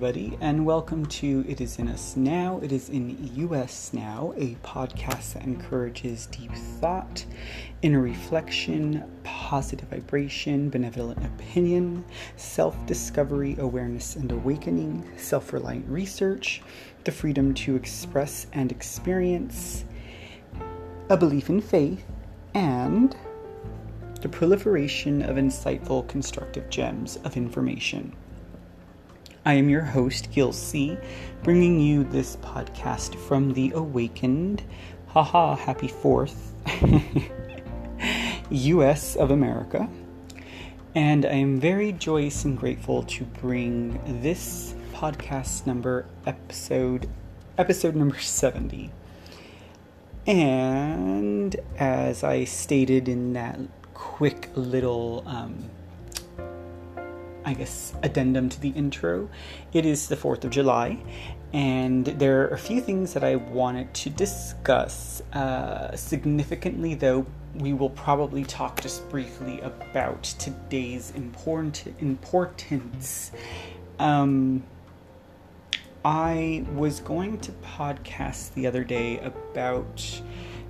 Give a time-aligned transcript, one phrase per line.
[0.00, 2.60] Everybody, and welcome to It Is In Us Now.
[2.62, 7.24] It is in US Now, a podcast that encourages deep thought,
[7.82, 12.04] inner reflection, positive vibration, benevolent opinion,
[12.36, 16.62] self discovery, awareness and awakening, self reliant research,
[17.02, 19.84] the freedom to express and experience,
[21.10, 22.06] a belief in faith,
[22.54, 23.16] and
[24.20, 28.14] the proliferation of insightful, constructive gems of information.
[29.48, 30.98] I am your host, Gil C.,
[31.42, 34.62] bringing you this podcast from the awakened,
[35.06, 36.36] haha, happy 4th,
[38.50, 39.88] US of America.
[40.94, 47.08] And I am very joyous and grateful to bring this podcast number, episode,
[47.56, 48.90] episode number 70.
[50.26, 53.58] And as I stated in that
[53.94, 55.70] quick little um,
[57.48, 59.30] I guess, addendum to the intro.
[59.72, 60.98] It is the 4th of July,
[61.54, 65.22] and there are a few things that I wanted to discuss.
[65.32, 67.24] Uh, significantly, though,
[67.54, 73.32] we will probably talk just briefly about today's important importance.
[73.98, 74.62] Um,
[76.04, 80.20] I was going to podcast the other day about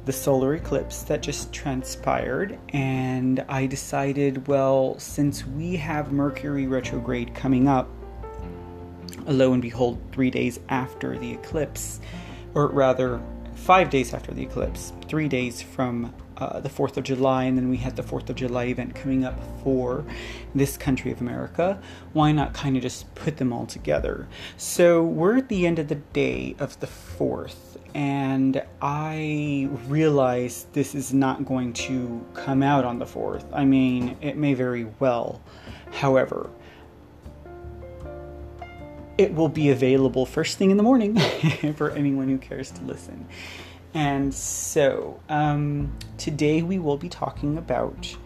[0.09, 7.35] the solar eclipse that just transpired, and I decided, well, since we have Mercury retrograde
[7.35, 7.91] coming up,
[9.27, 12.01] lo and behold, three days after the eclipse,
[12.55, 13.21] or rather,
[13.55, 17.69] five days after the eclipse, three days from uh, the 4th of July, and then
[17.69, 20.07] we had the 4th of July event coming up for
[20.55, 21.79] this country of America.
[22.15, 24.27] Why not kind of just put them all together?
[24.57, 30.95] So we're at the end of the day of the 4th, and I realize this
[30.95, 33.45] is not going to come out on the 4th.
[33.53, 35.41] I mean, it may very well.
[35.91, 36.51] However,
[39.17, 41.19] it will be available first thing in the morning
[41.77, 43.27] for anyone who cares to listen.
[43.95, 48.17] And so, um, today we will be talking about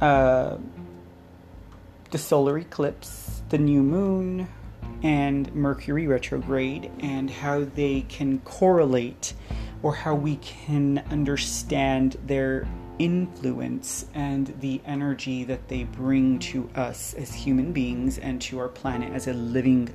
[0.00, 0.56] uh,
[2.10, 4.48] the solar eclipse, the new moon,
[5.02, 9.34] and Mercury retrograde and how they can correlate
[9.82, 12.66] or how we can understand their
[12.98, 18.68] influence and the energy that they bring to us as human beings and to our
[18.68, 19.92] planet as a living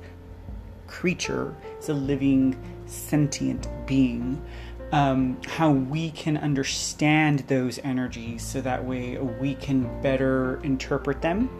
[0.86, 4.42] creature, as a living sentient being.
[4.90, 11.50] Um, how we can understand those energies so that way we can better interpret them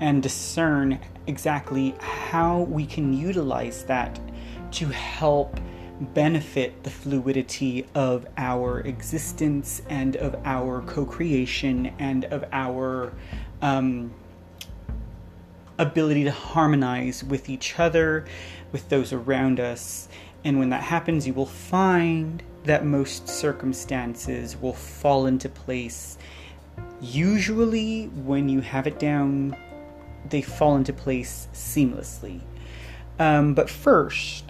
[0.00, 4.18] and discern exactly how we can utilize that
[4.72, 5.60] to help
[6.00, 13.12] benefit the fluidity of our existence and of our co creation and of our
[13.60, 14.12] um,
[15.78, 18.24] ability to harmonize with each other,
[18.72, 20.08] with those around us.
[20.44, 26.16] And when that happens, you will find that most circumstances will fall into place.
[27.00, 29.56] Usually, when you have it down
[30.28, 32.40] they fall into place seamlessly.
[33.18, 34.44] Um, but first,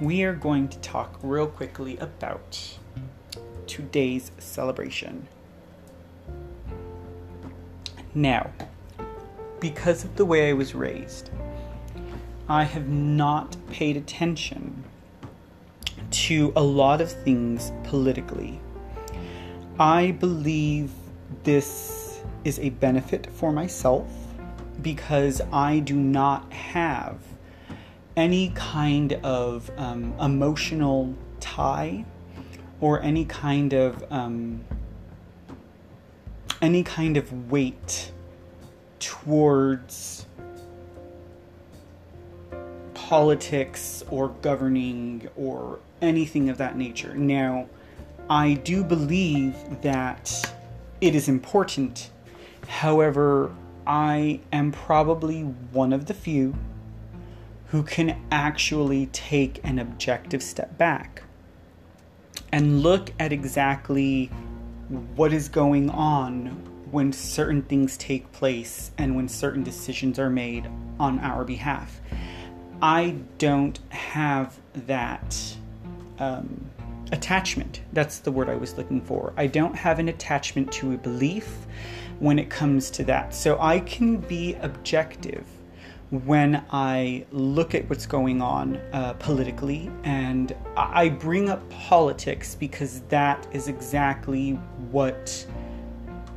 [0.00, 2.76] we are going to talk real quickly about
[3.66, 5.28] today's celebration.
[8.14, 8.50] Now,
[9.60, 11.30] because of the way I was raised,
[12.48, 14.84] I have not paid attention
[16.10, 18.60] to a lot of things politically.
[19.78, 20.90] I believe
[21.44, 22.01] this
[22.44, 24.08] is a benefit for myself
[24.80, 27.18] because I do not have
[28.16, 32.04] any kind of um, emotional tie
[32.80, 34.64] or any kind of um,
[36.60, 38.12] any kind of weight
[38.98, 40.26] towards
[42.94, 47.14] politics or governing or anything of that nature.
[47.14, 47.68] Now,
[48.30, 50.54] I do believe that
[51.00, 52.10] it is important
[52.72, 53.54] However,
[53.86, 56.54] I am probably one of the few
[57.66, 61.22] who can actually take an objective step back
[62.50, 64.30] and look at exactly
[65.14, 66.46] what is going on
[66.90, 70.66] when certain things take place and when certain decisions are made
[70.98, 72.00] on our behalf.
[72.80, 75.36] I don't have that
[76.18, 76.70] um,
[77.12, 77.82] attachment.
[77.92, 79.34] That's the word I was looking for.
[79.36, 81.66] I don't have an attachment to a belief
[82.22, 83.34] when it comes to that.
[83.34, 85.44] So I can be objective
[86.10, 93.00] when I look at what's going on uh, politically, and I bring up politics because
[93.08, 94.52] that is exactly
[94.92, 95.44] what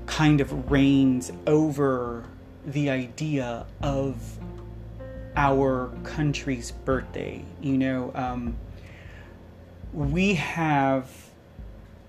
[0.08, 2.26] kind of reigns over
[2.66, 4.40] the idea of
[5.36, 7.46] our country's birthday.
[7.62, 8.58] You know, um,
[9.94, 11.12] we have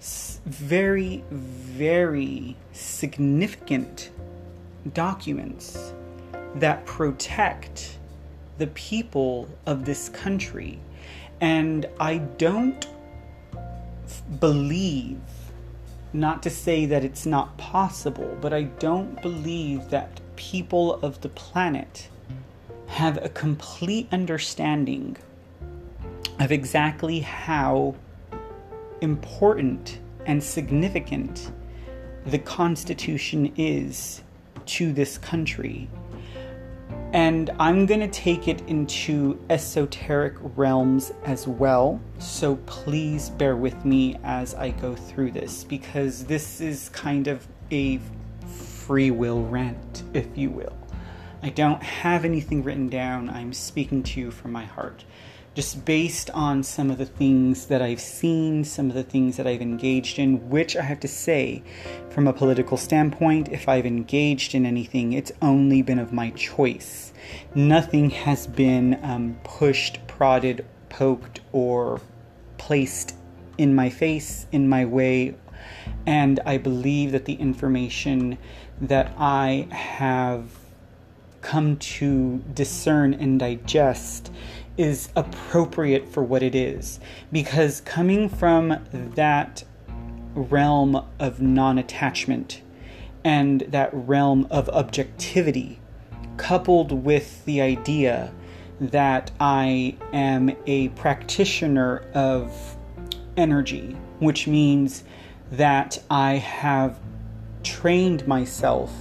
[0.00, 4.10] very, very significant
[4.93, 5.93] documents
[6.54, 7.98] that protect
[8.58, 10.78] the people of this country.
[11.40, 12.87] And I don't
[14.40, 15.20] believe,
[16.12, 21.28] not to say that it's not possible, but I don't believe that people of the
[21.31, 22.08] planet
[22.87, 25.16] have a complete understanding
[26.38, 27.94] of exactly how
[29.00, 31.52] important and significant
[32.26, 34.22] the Constitution is
[34.66, 35.88] to this country.
[37.12, 42.00] And I'm going to take it into esoteric realms as well.
[42.19, 47.46] So please bear with me as I go through this because this is kind of
[47.70, 48.00] a
[48.46, 50.76] free will rant, if you will.
[51.42, 53.31] I don't have anything written down.
[53.31, 55.04] I'm speaking to you from my heart
[55.56, 59.46] just based on some of the things that I've seen, some of the things that
[59.46, 61.62] I've engaged in, which I have to say,
[62.10, 67.14] from a political standpoint, if I've engaged in anything, it's only been of my choice.
[67.54, 72.02] Nothing has been um, pushed, prodded, poked, or
[72.58, 73.14] placed
[73.56, 75.36] in my face, in my way.
[76.04, 78.36] And I believe that the information
[78.82, 80.50] that I have
[81.40, 84.30] come to discern and digest
[84.76, 87.00] is appropriate for what it is.
[87.32, 89.64] Because coming from that
[90.34, 92.62] realm of non attachment
[93.25, 95.81] and that realm of objectivity,
[96.37, 98.32] coupled with the idea
[98.81, 102.76] that I am a practitioner of
[103.37, 105.05] energy, which means
[105.52, 106.99] that I have
[107.62, 108.93] trained myself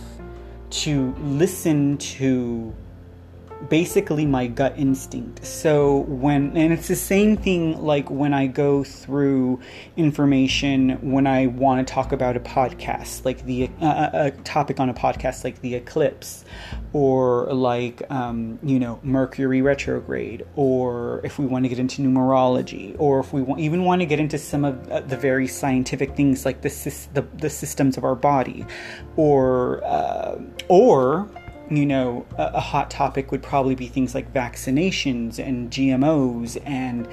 [0.69, 2.74] to listen to
[3.69, 5.45] basically my gut instinct.
[5.45, 9.59] So when and it's the same thing like when I go through
[9.97, 14.79] information when I want to talk about a podcast, like the uh, uh, a topic
[14.79, 16.45] on a podcast like the eclipse,
[16.93, 22.95] or like um, you know Mercury retrograde, or if we want to get into numerology,
[22.99, 26.15] or if we want, even want to get into some of uh, the very scientific
[26.15, 26.69] things like the
[27.13, 28.65] the, the systems of our body,
[29.15, 31.29] or uh, or
[31.69, 37.07] you know, a, a, hot topic would probably be things like vaccinations and GMOs and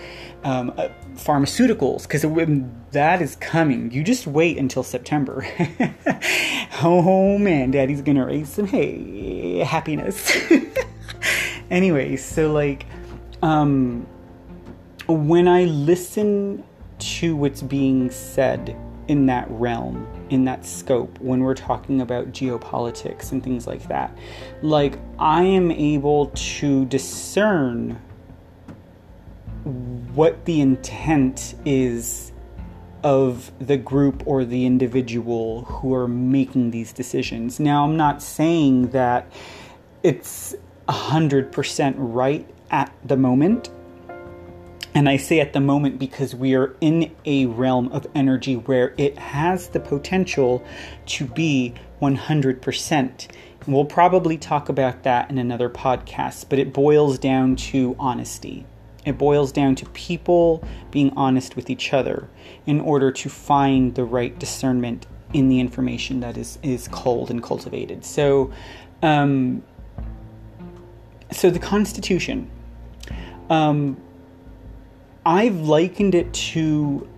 [0.45, 2.23] um, uh, pharmaceuticals, because
[2.93, 3.91] that is coming.
[3.91, 5.47] You just wait until September.
[6.83, 10.37] oh man, Daddy's gonna raise some hey happiness.
[11.71, 12.85] anyway, so like,
[13.43, 14.07] um,
[15.09, 16.65] when I listen
[16.99, 18.77] to what's being said
[19.09, 24.17] in that realm, in that scope, when we're talking about geopolitics and things like that.
[24.63, 28.01] Like, I am able to discern
[30.15, 32.33] what the intent is
[33.05, 37.61] of the group or the individual who are making these decisions.
[37.61, 39.31] Now, I'm not saying that
[40.03, 40.55] it's
[40.89, 43.69] 100% right at the moment
[44.95, 48.95] and I say at the moment because we are in a realm of energy where
[48.99, 50.63] it has the potential
[51.07, 53.29] to be 100%.
[53.67, 58.67] we'll probably talk about that in another podcast, but it boils down to honesty.
[59.05, 62.29] It boils down to people being honest with each other
[62.67, 67.43] in order to find the right discernment in the information that is, is culled and
[67.43, 68.05] cultivated.
[68.05, 68.53] So,
[69.03, 69.63] um,
[71.31, 72.51] so the Constitution.
[73.49, 73.97] Um,
[75.25, 77.09] I've likened it to,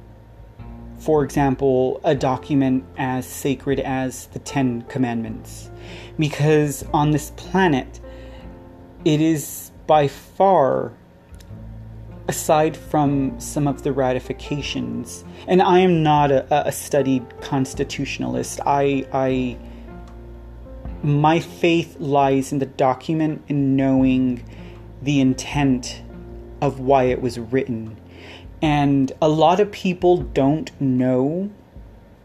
[0.99, 5.71] for example, a document as sacred as the Ten Commandments.
[6.19, 8.01] Because on this planet,
[9.07, 10.93] it is by far,
[12.29, 19.07] aside from some of the ratifications, and I am not a, a studied constitutionalist, I,
[19.13, 19.59] I
[21.03, 24.43] my faith lies in the document and knowing
[25.03, 26.03] the intent
[26.64, 27.97] of why it was written.
[28.62, 31.50] And a lot of people don't know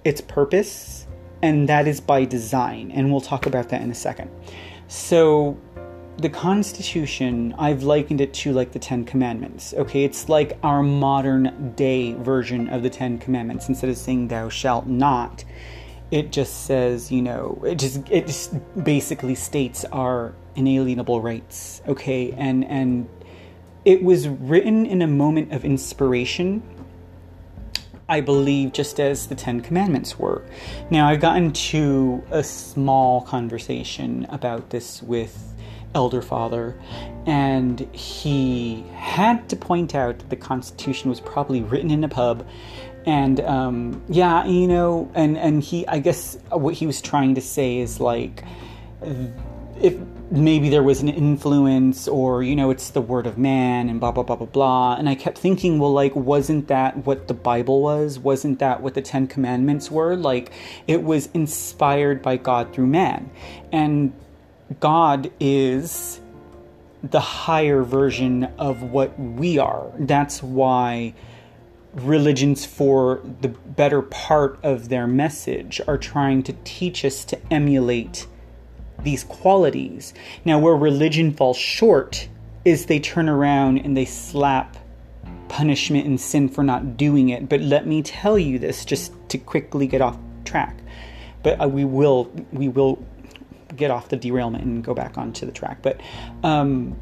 [0.05, 1.05] its purpose,
[1.41, 2.91] and that is by design.
[2.91, 4.29] And we'll talk about that in a second.
[4.87, 5.57] So,
[6.17, 9.73] the Constitution, I've likened it to like the Ten Commandments.
[9.73, 13.67] Okay, it's like our modern day version of the Ten Commandments.
[13.69, 15.43] Instead of saying "Thou shalt not,"
[16.11, 18.53] it just says, you know, it just it just
[18.83, 21.81] basically states our inalienable rights.
[21.87, 23.07] Okay, and and
[23.85, 26.61] it was written in a moment of inspiration,
[28.07, 30.43] I believe, just as the Ten Commandments were.
[30.89, 35.53] Now, I've gotten to a small conversation about this with
[35.95, 36.79] elder father,
[37.25, 42.47] and he had to point out that the Constitution was probably written in a pub.
[43.05, 47.41] And um, yeah, you know, and and he, I guess, what he was trying to
[47.41, 48.43] say is like,
[49.81, 49.95] if
[50.31, 54.11] maybe there was an influence or you know it's the word of man and blah
[54.11, 54.95] blah blah blah blah.
[54.95, 58.19] And i kept thinking well like wasn't that what the bible was?
[58.19, 60.15] Wasn't that what the 10 commandments were?
[60.15, 60.51] Like
[60.87, 63.29] it was inspired by god through man.
[63.71, 64.13] And
[64.79, 66.21] god is
[67.01, 69.91] the higher version of what we are.
[69.97, 71.13] That's why
[71.93, 78.27] religions for the better part of their message are trying to teach us to emulate
[79.03, 80.13] these qualities.
[80.45, 82.27] Now, where religion falls short
[82.65, 84.77] is they turn around and they slap
[85.47, 87.49] punishment and sin for not doing it.
[87.49, 90.77] But let me tell you this just to quickly get off track.
[91.43, 93.03] But uh, we will we will
[93.75, 95.81] get off the derailment and go back onto the track.
[95.81, 96.01] But
[96.43, 96.97] um,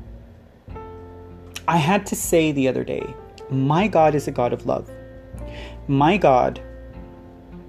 [1.68, 3.14] I had to say the other day,
[3.50, 4.90] my God is a God of love.
[5.88, 6.62] My God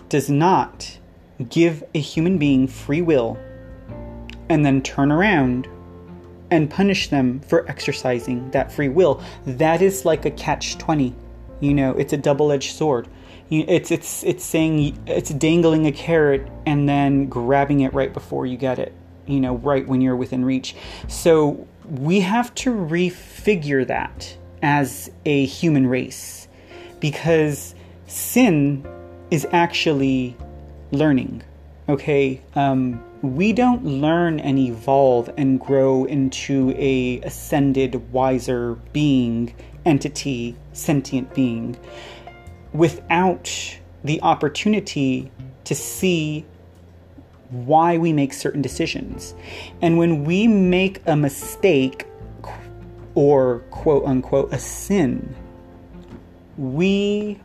[0.08, 0.98] does not
[1.48, 3.38] give a human being free will
[4.48, 5.68] and then turn around
[6.50, 9.22] and punish them for exercising that free will.
[9.46, 11.14] That is like a catch 20.
[11.60, 13.08] You know, it's a double-edged sword.
[13.50, 18.58] It's it's it's saying it's dangling a carrot and then grabbing it right before you
[18.58, 18.92] get it.
[19.26, 20.74] You know, right when you're within reach.
[21.08, 26.46] So we have to refigure that as a human race
[27.00, 27.74] because
[28.06, 28.86] sin
[29.30, 30.36] is actually
[30.90, 31.42] learning.
[31.88, 40.56] Okay, um, we don't learn and evolve and grow into a ascended, wiser being, entity,
[40.72, 41.76] sentient being
[42.72, 45.30] without the opportunity
[45.64, 46.44] to see
[47.50, 49.34] why we make certain decisions.
[49.82, 52.06] And when we make a mistake
[53.14, 55.34] or quote unquote a sin,
[56.56, 57.40] we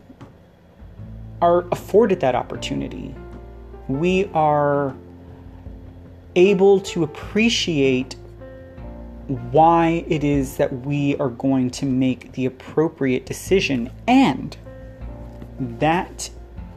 [1.41, 3.15] are afforded that opportunity.
[3.87, 4.95] We are
[6.35, 8.15] able to appreciate
[9.27, 13.89] why it is that we are going to make the appropriate decision.
[14.07, 14.55] And
[15.59, 16.29] that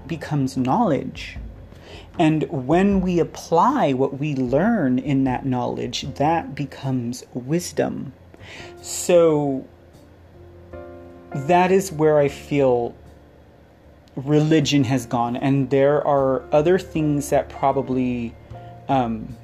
[0.06, 1.38] becomes knowledge.
[2.18, 8.12] And when we apply what we learn in that knowledge, that becomes wisdom.
[8.80, 9.66] So
[11.34, 12.94] that is where I feel
[14.14, 15.36] religion has gone.
[15.36, 18.34] And there are other things that probably
[18.88, 19.36] um,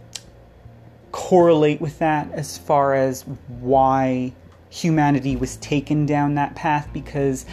[1.12, 3.22] correlate with that as far as
[3.60, 4.32] why
[4.70, 7.44] humanity was taken down that path because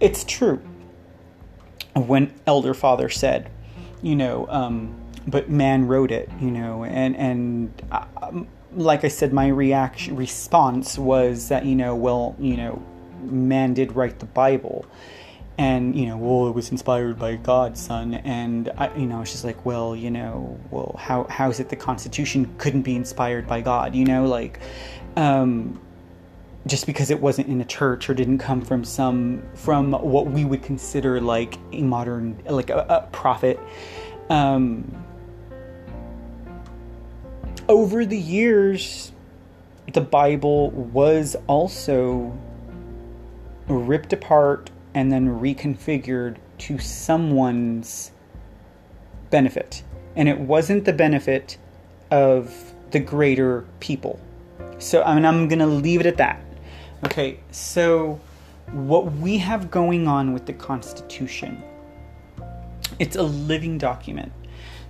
[0.00, 0.60] it's true.
[1.94, 3.50] When Elder Father said,
[4.02, 4.94] you know, um,
[5.26, 8.04] but man wrote it, you know, and and uh,
[8.72, 12.82] like I said, my reaction response was that you know, well, you know,
[13.22, 14.84] man did write the Bible,
[15.56, 19.44] and you know well it was inspired by god son and I, you know just
[19.44, 23.60] like well you know well how how is it the constitution couldn't be inspired by
[23.60, 24.58] god you know like
[25.16, 25.80] um
[26.66, 30.44] just because it wasn't in a church or didn't come from some from what we
[30.44, 33.60] would consider like a modern like a, a prophet.
[34.30, 35.04] Um
[37.68, 39.12] over the years
[39.92, 42.36] the bible was also
[43.68, 48.12] ripped apart and then reconfigured to someone's
[49.30, 49.82] benefit.
[50.16, 51.58] And it wasn't the benefit
[52.10, 54.20] of the greater people.
[54.78, 56.40] So I mean, I'm going to leave it at that.
[57.04, 58.20] Okay, so
[58.72, 61.62] what we have going on with the Constitution,
[62.98, 64.32] it's a living document.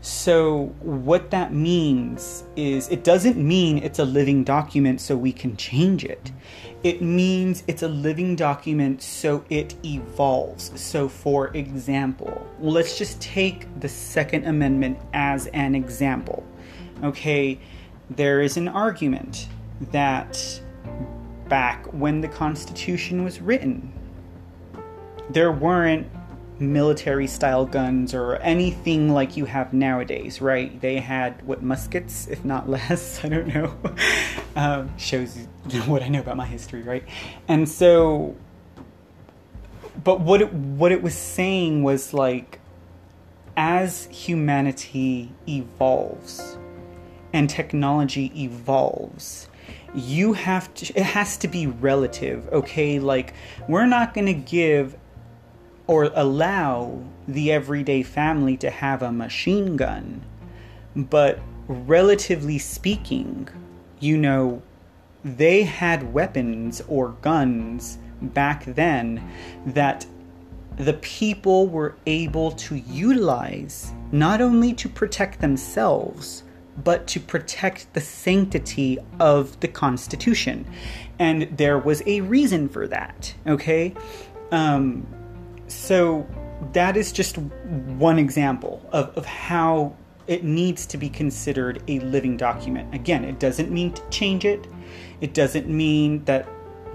[0.00, 5.56] So, what that means is it doesn't mean it's a living document so we can
[5.56, 6.30] change it.
[6.82, 10.78] It means it's a living document so it evolves.
[10.78, 16.44] So, for example, let's just take the Second Amendment as an example.
[17.02, 17.58] Okay,
[18.10, 19.48] there is an argument
[19.90, 20.60] that
[21.48, 23.90] back when the Constitution was written,
[25.30, 26.06] there weren't
[26.58, 30.80] military style guns or anything like you have nowadays, right?
[30.80, 33.25] They had what muskets, if not less.
[33.25, 33.75] I don't know.
[34.56, 35.37] um, shows
[35.87, 37.04] what I know about my history, right?
[37.49, 38.37] And so,
[40.02, 42.61] but what it, what it was saying was like,
[43.56, 46.58] as humanity evolves
[47.32, 49.49] and technology evolves,
[49.94, 53.32] you have to it has to be relative okay like
[53.68, 54.96] we're not going to give
[55.86, 60.22] or allow the everyday family to have a machine gun.
[60.96, 63.48] But relatively speaking,
[64.00, 64.62] you know,
[65.24, 69.30] they had weapons or guns back then
[69.66, 70.06] that
[70.76, 76.42] the people were able to utilize not only to protect themselves,
[76.82, 80.66] but to protect the sanctity of the Constitution.
[81.18, 83.94] And there was a reason for that, okay?
[84.50, 85.06] Um,
[85.68, 86.26] so
[86.73, 92.37] that is just one example of, of how it needs to be considered a living
[92.37, 92.94] document.
[92.94, 94.66] Again, it doesn't mean to change it.
[95.21, 96.49] It doesn't mean that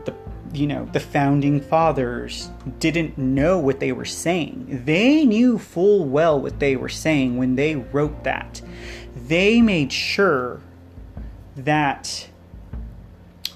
[0.06, 0.14] the
[0.52, 2.50] you know, the founding fathers
[2.80, 4.82] didn't know what they were saying.
[4.86, 8.62] They knew full well what they were saying when they wrote that.
[9.16, 10.62] They made sure
[11.56, 12.30] that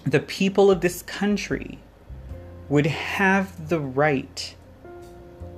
[0.04, 1.80] the people of this country
[2.70, 4.56] would have the right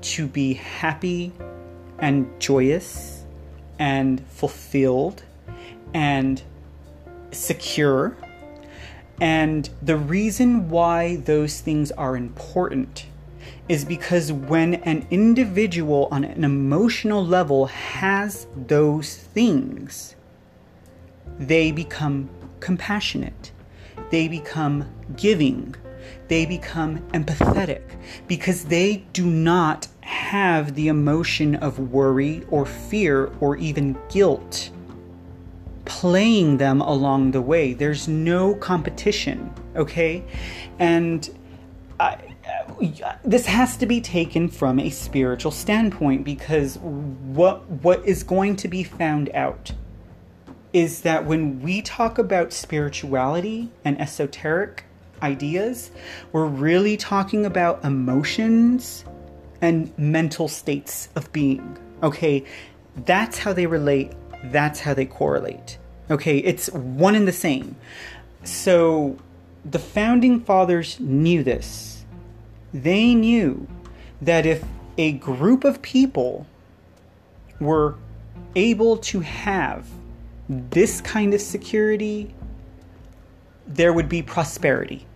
[0.06, 1.32] to be happy
[2.00, 3.26] and joyous
[3.80, 5.24] and fulfilled
[5.94, 6.42] and
[7.32, 8.16] secure.
[9.20, 13.08] And the reason why those things are important
[13.68, 20.16] is because when an individual on an emotional level has those things,
[21.40, 23.52] they become compassionate,
[24.12, 25.74] they become giving,
[26.28, 27.82] they become empathetic
[28.28, 34.70] because they do not have the emotion of worry or fear or even guilt
[35.86, 37.74] playing them along the way.
[37.74, 40.24] There's no competition, okay?
[40.78, 41.28] And
[42.00, 42.18] I,
[43.04, 48.58] uh, this has to be taken from a spiritual standpoint because what what is going
[48.58, 49.72] to be found out
[50.72, 54.84] is that when we talk about spirituality and esoteric
[55.24, 55.90] ideas,
[56.32, 59.06] we're really talking about emotions
[59.66, 61.78] and mental states of being.
[62.04, 62.46] Okay,
[63.06, 64.14] that's how they relate,
[64.46, 65.78] that's how they correlate.
[66.10, 67.76] Okay, it's one and the same.
[68.44, 69.18] So
[69.64, 72.06] the founding fathers knew this.
[72.74, 73.68] They knew
[74.22, 74.64] that if
[74.98, 76.46] a group of people
[77.60, 77.96] were
[78.56, 79.88] able to have
[80.48, 82.34] this kind of security,
[83.68, 85.08] there would be prosperity.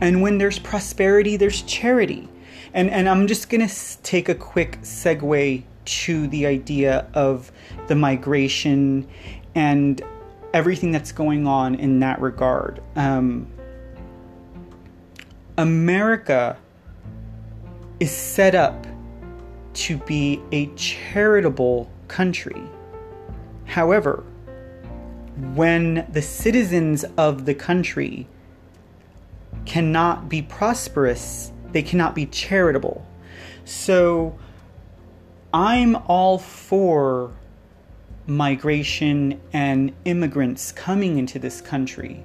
[0.00, 2.28] And when there's prosperity, there's charity.
[2.74, 7.52] And, and I'm just to take a quick segue to the idea of
[7.88, 9.08] the migration
[9.54, 10.00] and
[10.54, 12.82] everything that's going on in that regard.
[12.96, 13.46] Um,
[15.58, 16.56] America
[18.00, 18.86] is set up
[19.74, 22.62] to be a charitable country.
[23.64, 24.24] However,
[25.54, 28.26] when the citizens of the country
[29.64, 33.06] cannot be prosperous, they cannot be charitable.
[33.64, 34.38] So
[35.52, 37.32] I'm all for
[38.26, 42.22] migration and immigrants coming into this country.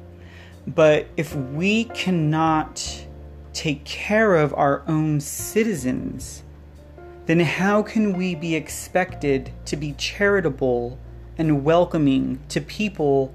[0.68, 3.06] But if we cannot
[3.54, 6.44] take care of our own citizens,
[7.26, 10.98] then how can we be expected to be charitable
[11.38, 13.34] and welcoming to people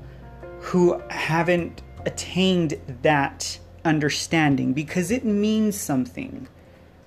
[0.60, 4.72] who haven't attained that understanding?
[4.72, 6.48] Because it means something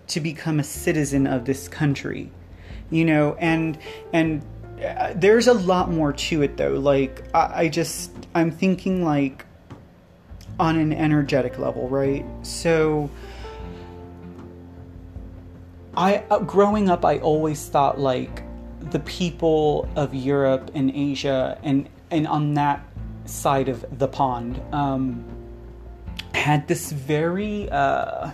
[0.07, 2.31] to become a citizen of this country,
[2.89, 3.77] you know, and
[4.13, 4.43] and
[4.83, 6.73] uh, there's a lot more to it though.
[6.73, 9.45] Like I, I just I'm thinking like
[10.59, 12.25] on an energetic level, right?
[12.43, 13.09] So
[15.95, 18.43] I uh, growing up I always thought like
[18.91, 22.85] the people of Europe and Asia and and on that
[23.25, 25.25] side of the pond um,
[26.45, 28.29] had this very uh,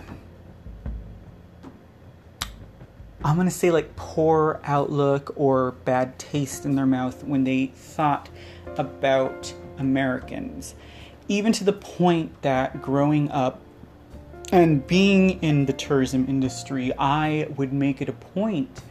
[3.24, 8.28] I'm gonna say like poor outlook or bad taste in their mouth when they thought
[8.76, 10.74] about Americans,
[11.28, 13.62] even to the point that growing up
[14.52, 18.82] and being in the tourism industry, I would make it a point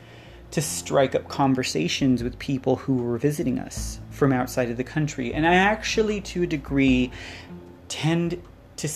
[0.49, 5.31] to strike up conversations with people who were visiting us from outside of the country.
[5.31, 7.11] And I actually, to a degree,
[7.87, 8.41] tend
[8.81, 8.89] to,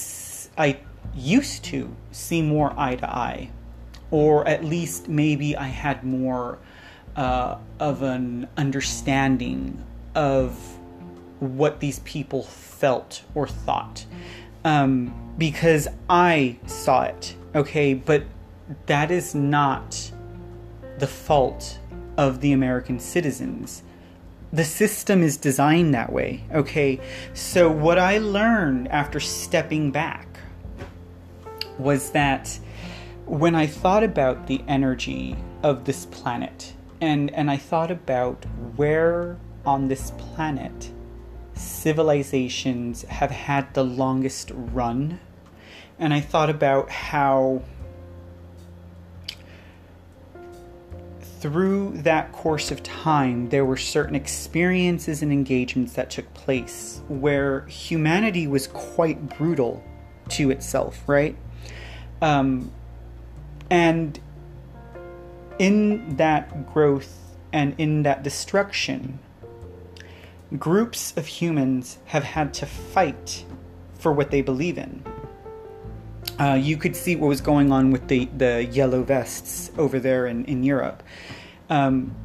[0.57, 0.79] I
[1.15, 3.49] used to see more eye to eye
[4.11, 6.59] or at least maybe I had more
[7.15, 10.57] uh, of an understanding of
[11.39, 14.05] what these people felt or thought
[14.65, 18.23] um, because I saw it, okay, but
[18.87, 20.11] that is not
[20.97, 21.79] the fault
[22.17, 23.83] of the American citizens.
[24.55, 27.01] The system is designed that way, okay?
[27.33, 30.29] So, what I learned after stepping back
[31.77, 32.57] was that
[33.25, 38.45] when I thought about the energy of this planet, and, and I thought about
[38.77, 40.89] where on this planet
[41.55, 45.19] civilizations have had the longest run.
[45.99, 47.61] And I thought about how
[51.45, 57.67] through that course of time, there were certain experiences and engagements that took place where
[57.67, 59.83] humanity was quite brutal
[60.27, 61.35] to itself, right?
[62.19, 62.71] Um,
[63.69, 64.19] and
[65.59, 67.15] in that growth
[67.53, 69.19] and in that destruction,
[70.57, 73.45] groups of humans have had to fight
[73.99, 75.03] for what they believe in.
[76.39, 80.27] Uh, you could see what was going on with the, the yellow vests over there
[80.27, 81.01] in, in Europe.
[81.69, 82.15] Um,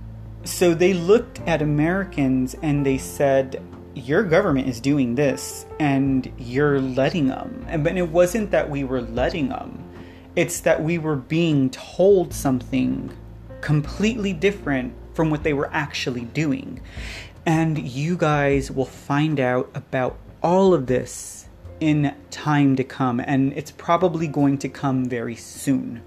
[0.44, 3.62] so they looked at Americans and they said,
[3.94, 7.64] Your government is doing this and you're letting them.
[7.68, 9.84] And, but it wasn't that we were letting them,
[10.34, 13.16] it's that we were being told something
[13.60, 16.80] completely different from what they were actually doing.
[17.46, 21.39] And you guys will find out about all of this
[21.80, 26.02] in time to come, and it's probably going to come very soon.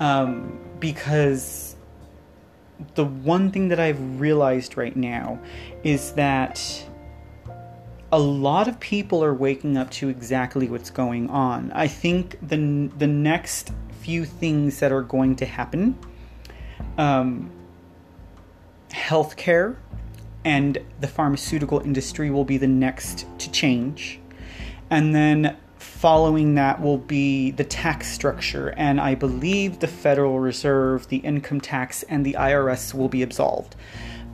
[0.00, 1.76] Um, because
[2.94, 5.38] the one thing that I've realized right now
[5.82, 6.60] is that
[8.10, 11.72] a lot of people are waking up to exactly what's going on.
[11.72, 15.98] I think the the next few things that are going to happen,
[16.98, 17.50] um,
[18.90, 19.76] healthcare
[20.44, 24.20] and the pharmaceutical industry will be the next to change
[24.90, 28.74] and then following that will be the tax structure.
[28.76, 33.76] And i believe the federal reserve the income tax and the irs will be absolved.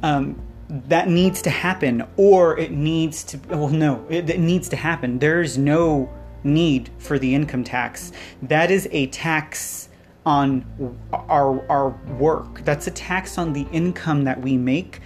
[0.03, 4.77] Um, that needs to happen or it needs to well no it, it needs to
[4.77, 5.19] happen.
[5.19, 6.09] There's no
[6.45, 8.13] need for the income tax.
[8.43, 9.89] That is a tax
[10.25, 10.65] on
[11.13, 12.65] our our work.
[12.65, 15.01] That's a tax on the income that we make.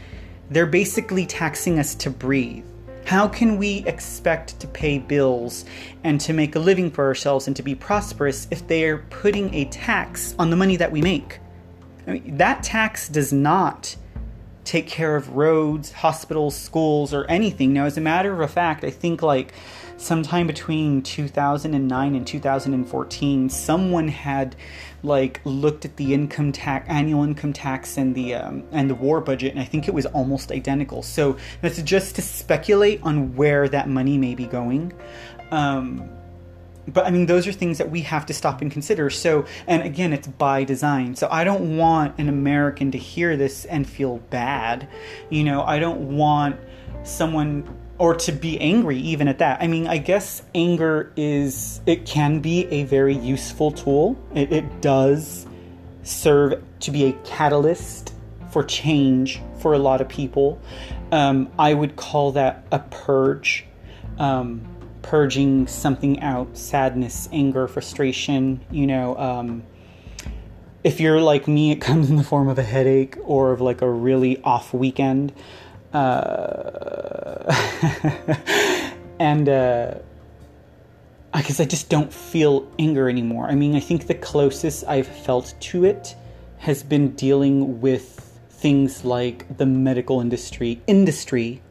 [0.51, 2.65] They're basically taxing us to breathe
[3.05, 5.65] how can we expect to pay bills
[6.03, 9.53] and to make a living for ourselves and to be prosperous if they are putting
[9.55, 11.39] a tax on the money that we make?
[12.07, 13.97] I mean, that tax does not
[14.65, 17.73] take care of roads, hospitals, schools, or anything.
[17.73, 19.53] Now, as a matter of fact, I think like
[19.97, 24.57] sometime between 2009 and 2014, someone had
[25.05, 29.21] like looked at the income tax, annual income tax, and the um, and the war
[29.21, 31.03] budget, and I think it was almost identical.
[31.03, 34.93] So that's just to speculate on where that money may be going.
[35.51, 36.11] Um,
[36.89, 39.09] but I mean, those are things that we have to stop and consider.
[39.11, 41.15] So, and again, it's by design.
[41.17, 44.89] So, I don't want an American to hear this and feel bad.
[45.31, 46.57] You know, I don't want
[47.03, 47.65] someone
[47.99, 49.63] or to be angry even at that.
[49.63, 54.17] I mean, I guess anger is, it can be a very useful tool.
[54.35, 55.47] It, it does
[56.03, 58.15] serve to be a catalyst
[58.51, 60.61] for change for a lot of people.
[61.13, 63.65] Um, I would call that a purge.
[64.19, 64.69] Um,
[65.05, 69.17] purging something out sadness, anger, frustration, you know.
[69.19, 69.63] Um,
[70.83, 73.83] if you're like me, it comes in the form of a headache or of like
[73.83, 75.33] a really off weekend.
[75.95, 77.55] Uh,
[79.21, 79.95] and uh,
[81.33, 83.47] I guess I just don't feel anger anymore.
[83.47, 86.17] I mean, I think the closest I've felt to it
[86.59, 91.63] has been dealing with things like the medical industry, industry,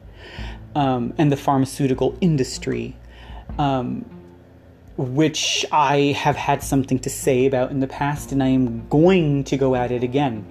[0.74, 2.96] um, and the pharmaceutical industry,
[3.58, 4.04] um,
[4.96, 9.44] which I have had something to say about in the past, and I am going
[9.44, 10.46] to go at it again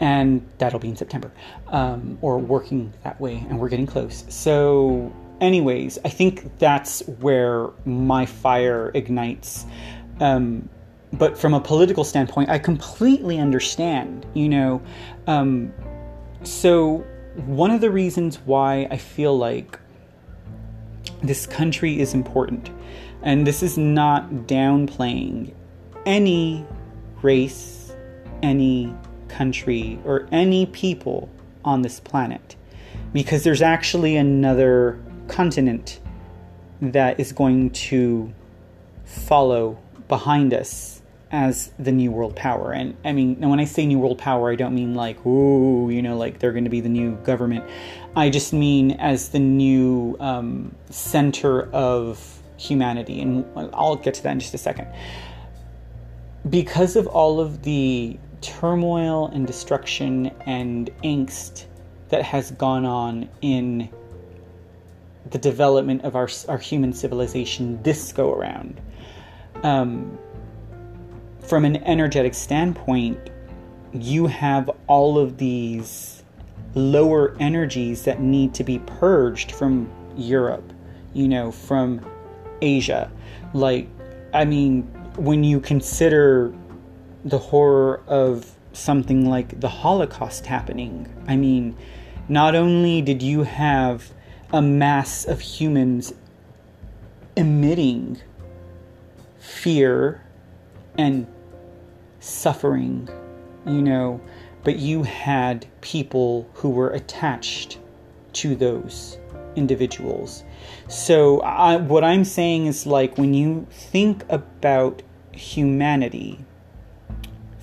[0.00, 1.30] and that'll be in September,
[1.68, 4.24] um, or working that way, and we're getting close.
[4.28, 9.66] So, anyways, I think that's where my fire ignites.
[10.20, 10.68] Um,
[11.12, 14.82] but from a political standpoint, I completely understand, you know.
[15.26, 15.72] Um,
[16.42, 16.98] so,
[17.46, 19.78] one of the reasons why I feel like
[21.22, 22.70] this country is important,
[23.22, 25.54] and this is not downplaying
[26.04, 26.66] any
[27.22, 27.92] race,
[28.42, 28.94] any
[29.28, 31.28] country or any people
[31.64, 32.56] on this planet
[33.12, 36.00] because there's actually another continent
[36.80, 38.32] that is going to
[39.04, 42.72] follow behind us as the new world power.
[42.72, 46.02] And I mean, when I say new world power, I don't mean like, ooh, you
[46.02, 47.64] know, like they're going to be the new government.
[48.14, 53.20] I just mean as the new um, center of humanity.
[53.20, 54.88] And I'll get to that in just a second.
[56.48, 61.66] Because of all of the turmoil and destruction and angst
[62.08, 63.88] that has gone on in
[65.30, 68.80] the development of our, our human civilization this go around.
[69.62, 70.18] Um,
[71.40, 73.30] from an energetic standpoint,
[73.92, 76.22] you have all of these
[76.74, 80.72] lower energies that need to be purged from Europe,
[81.14, 82.04] you know, from
[82.60, 83.10] Asia.
[83.54, 83.88] Like,
[84.34, 84.82] I mean,
[85.16, 86.54] when you consider
[87.26, 91.76] the horror of something like the Holocaust happening, I mean,
[92.28, 94.12] not only did you have
[94.52, 96.14] a mass of humans
[97.36, 98.20] emitting
[99.40, 100.22] fear
[100.96, 101.26] and
[102.20, 103.08] suffering,
[103.66, 104.20] you know,
[104.62, 107.78] but you had people who were attached
[108.34, 109.18] to those
[109.56, 110.44] individuals.
[110.88, 116.45] So, I, what I'm saying is like when you think about humanity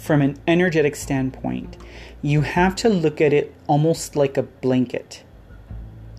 [0.03, 1.77] from an energetic standpoint,
[2.21, 5.23] you have to look at it almost like a blanket.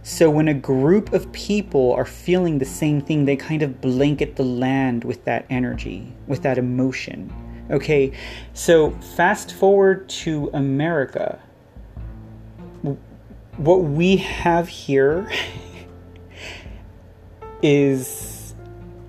[0.03, 4.37] So, when a group of people are feeling the same thing, they kind of blanket
[4.37, 7.31] the land with that energy, with that emotion.
[7.71, 8.13] Okay,
[8.55, 11.39] so fast forward to America.
[13.59, 15.31] What we have here
[17.63, 18.34] is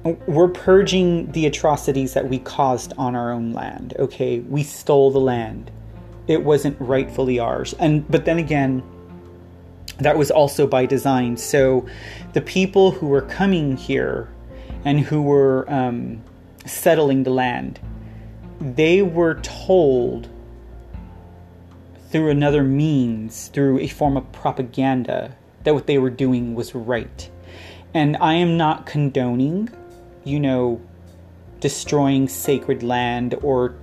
[0.05, 3.95] we're purging the atrocities that we caused on our own land.
[3.97, 5.71] Okay, we stole the land.
[6.27, 7.73] It wasn't rightfully ours.
[7.79, 8.83] And but then again,
[9.97, 11.37] that was also by design.
[11.37, 11.87] So
[12.33, 14.29] the people who were coming here
[14.83, 16.21] and who were um,
[16.65, 17.79] settling the land,
[18.59, 20.29] they were told
[22.11, 27.29] through another means, through a form of propaganda, that what they were doing was right.
[27.93, 29.69] And I am not condoning,
[30.25, 30.81] you know,
[31.61, 33.75] destroying sacred land or,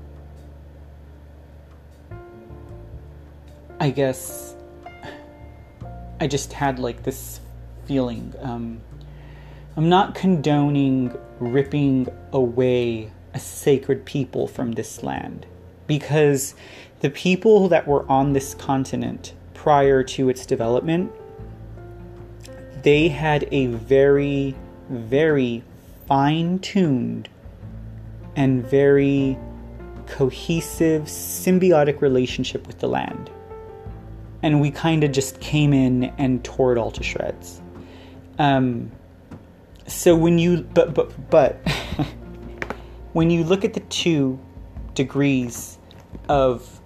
[3.80, 4.54] I guess,
[6.20, 7.40] I just had like this
[7.86, 8.34] feeling.
[8.40, 8.82] Um,
[9.76, 15.46] I'm not condoning ripping away a sacred people from this land
[15.86, 16.54] because
[17.00, 21.10] the people that were on this continent prior to its development
[22.82, 24.54] they had a very,
[24.88, 25.62] very
[26.12, 27.26] fine tuned
[28.36, 29.38] and very
[30.06, 33.30] cohesive, symbiotic relationship with the land.
[34.42, 37.62] And we kind of just came in and tore it all to shreds.
[38.38, 38.92] Um,
[39.86, 41.66] so when you, but, but, but,
[43.14, 44.38] when you look at the two
[44.92, 45.78] degrees
[46.28, 46.78] of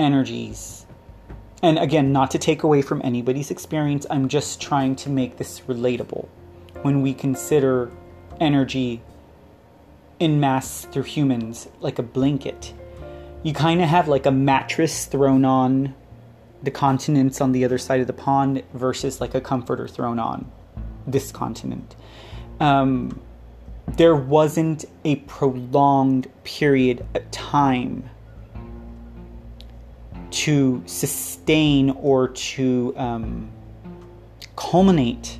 [0.00, 0.84] energies
[1.62, 5.60] and again, not to take away from anybody's experience, I'm just trying to make this
[5.60, 6.26] relatable.
[6.82, 7.92] When we consider
[8.40, 9.02] energy
[10.18, 12.72] in mass through humans like a blanket,
[13.42, 15.94] you kind of have like a mattress thrown on
[16.62, 20.50] the continents on the other side of the pond versus like a comforter thrown on
[21.06, 21.94] this continent.
[22.60, 23.20] Um,
[23.96, 28.08] there wasn't a prolonged period of time
[30.30, 33.50] to sustain or to um,
[34.56, 35.38] culminate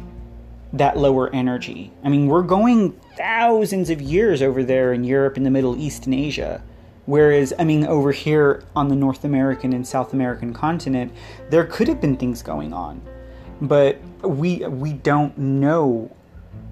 [0.74, 1.92] that lower energy.
[2.02, 6.06] I mean, we're going thousands of years over there in Europe, in the Middle East,
[6.06, 6.62] and Asia.
[7.06, 11.12] Whereas, I mean, over here on the North American and South American continent,
[11.50, 13.00] there could have been things going on,
[13.60, 16.10] but we we don't know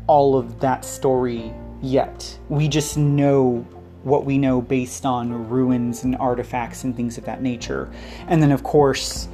[0.07, 2.39] all of that story yet.
[2.49, 3.67] We just know
[4.03, 7.93] what we know based on ruins and artifacts and things of that nature.
[8.27, 9.29] And then, of course,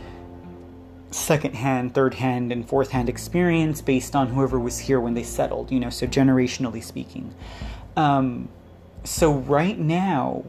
[1.11, 5.91] second-hand, third-hand, and fourth-hand experience based on whoever was here when they settled, you know,
[5.91, 7.35] so generationally speaking.
[7.97, 8.49] Um,
[9.05, 10.45] so right now,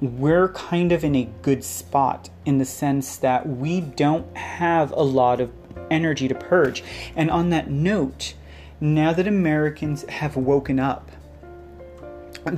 [0.00, 5.02] we're kind of in a good spot in the sense that we don't have a
[5.02, 5.50] lot of
[5.90, 6.82] energy to purge.
[7.14, 8.34] And on that note,
[8.80, 11.10] now that Americans have woken up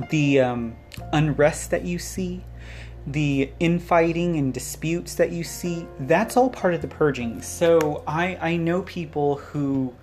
[0.09, 0.75] the um,
[1.13, 2.43] unrest that you see,
[3.09, 7.41] the infighting and disputes that you see, that's all part of the purging.
[7.41, 9.93] So I, I know people who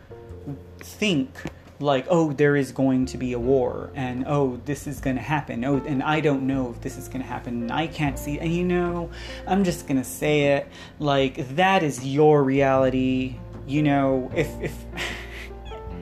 [0.80, 1.30] think
[1.78, 5.22] like, oh, there is going to be a war, and oh, this is going to
[5.22, 5.64] happen.
[5.64, 8.38] Oh, and I don't know if this is going to happen, I can't see.
[8.38, 9.10] And you know,
[9.46, 13.36] I'm just going to say it like that is your reality.
[13.66, 14.74] You know, if if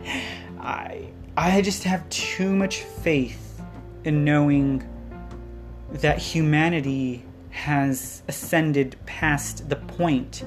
[0.61, 3.61] I I just have too much faith
[4.05, 4.89] in knowing
[5.95, 10.45] that humanity has ascended past the point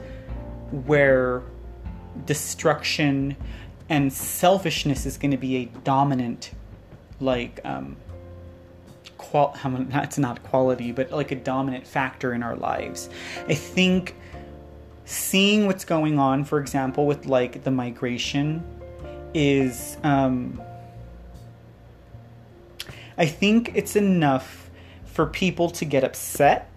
[0.72, 1.42] where
[2.26, 3.38] destruction
[3.88, 6.52] and selfishness is going to be a dominant
[7.22, 7.96] like um
[9.18, 9.58] qual
[9.90, 13.10] that's not quality but like a dominant factor in our lives.
[13.48, 14.16] I think
[15.06, 18.62] seeing what's going on for example with like the migration
[19.34, 20.62] is um
[23.18, 24.67] I think it's enough
[25.18, 26.72] for people to get upset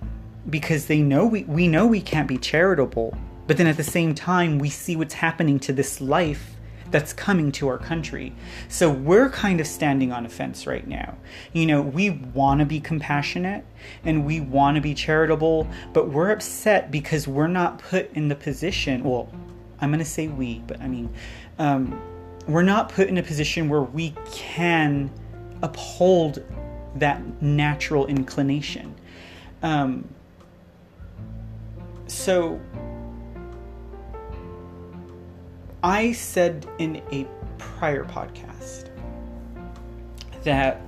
[0.49, 3.15] because they know we, we know we can't be charitable.
[3.47, 6.57] But then at the same time, we see what's happening to this life
[6.91, 8.35] that's coming to our country.
[8.71, 11.19] So we're kind of standing on a fence right now.
[11.53, 13.63] You know, we want to be compassionate
[14.05, 18.37] and we want to be charitable, but we're upset because we're not put in the
[18.37, 19.05] position.
[19.05, 19.31] Well,
[19.83, 21.13] I'm going to say we, but I mean,
[21.59, 22.01] um,
[22.49, 25.11] we're not put in a position where we can
[25.63, 26.43] uphold
[26.97, 28.95] that natural inclination.
[29.63, 30.09] Um,
[32.07, 32.61] so
[35.83, 37.27] I said in a
[37.59, 38.91] prior podcast
[40.43, 40.83] that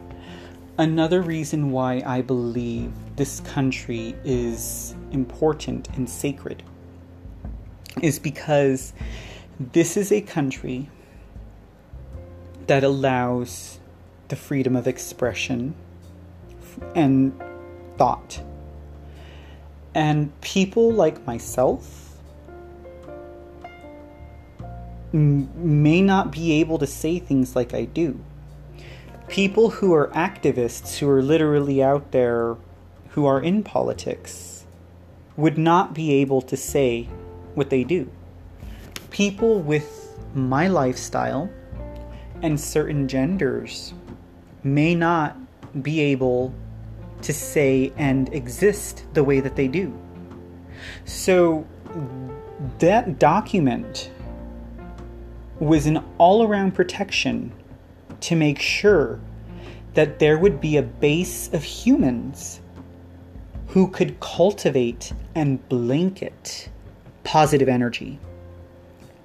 [0.78, 6.62] another reason why I believe this country is important and sacred
[8.00, 8.92] is because
[9.58, 10.90] this is a country
[12.66, 13.78] that allows
[14.28, 15.74] the freedom of expression
[16.94, 17.32] and
[17.96, 18.42] thought.
[19.94, 22.18] And people like myself
[25.12, 28.18] may not be able to say things like I do.
[29.28, 32.56] People who are activists, who are literally out there,
[33.11, 34.64] who are in politics,
[35.37, 37.08] would not be able to say
[37.54, 38.11] what they do.
[39.11, 41.50] People with my lifestyle
[42.40, 43.92] and certain genders
[44.64, 45.37] may not
[45.82, 46.54] be able
[47.22, 49.96] to say and exist the way that they do.
[51.04, 51.66] So,
[52.78, 54.11] that document
[55.58, 57.52] was an all around protection
[58.20, 59.20] to make sure
[59.94, 62.61] that there would be a base of humans
[63.68, 66.68] who could cultivate and blanket
[67.24, 68.18] positive energy.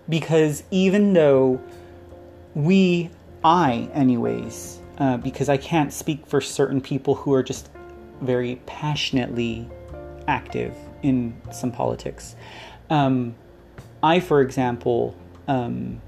[0.09, 1.61] Because even though
[2.55, 3.09] we,
[3.43, 7.69] I, anyways, uh, because I can't speak for certain people who are just
[8.21, 9.69] very passionately
[10.27, 12.35] active in some politics.
[12.89, 13.35] Um,
[14.01, 15.15] I, for example,
[15.47, 16.01] um,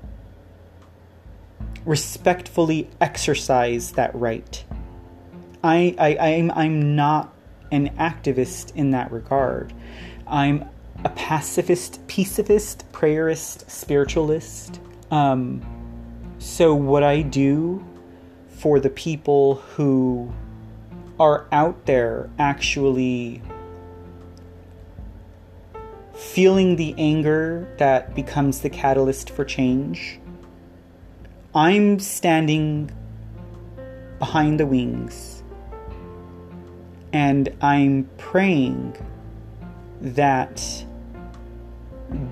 [1.86, 4.63] respectfully exercise that right.
[5.63, 7.34] I, I, I'm, I'm not
[7.72, 9.74] an activist in that regard.
[10.28, 10.69] I'm
[11.04, 14.80] a pacifist, peacifist, prayerist, spiritualist.
[15.12, 15.62] Um,
[16.39, 17.86] so, what I do
[18.50, 20.32] for the people who
[21.19, 23.41] are out there actually
[26.13, 30.19] feeling the anger that becomes the catalyst for change
[31.53, 32.91] I'm standing
[34.19, 35.43] behind the wings
[37.12, 38.95] and I'm praying
[40.01, 40.86] that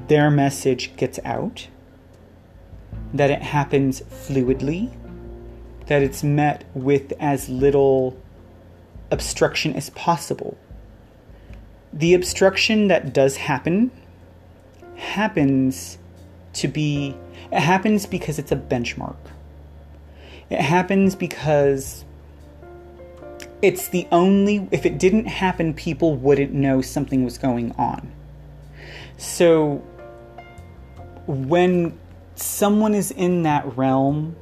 [0.08, 1.68] their message gets out,
[3.14, 4.96] that it happens fluidly,
[5.88, 8.22] that it's met with as little
[9.12, 10.58] obstruction as possible.
[11.94, 13.92] The obstruction that does happen
[14.96, 15.98] happens
[16.54, 17.16] to be
[17.52, 19.16] it happens because it's a benchmark.
[20.50, 22.04] It happens because
[23.62, 28.12] it's the only if it didn't happen people wouldn't know something was going on.
[29.18, 29.84] So
[31.26, 31.98] when
[32.36, 34.36] someone is in that realm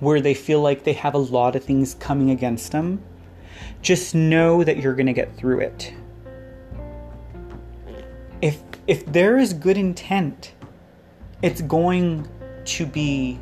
[0.00, 3.00] where they feel like they have a lot of things coming against them,
[3.82, 5.92] just know that you're going to get through it.
[8.40, 10.54] If if there is good intent,
[11.42, 12.28] it's going
[12.64, 13.38] to be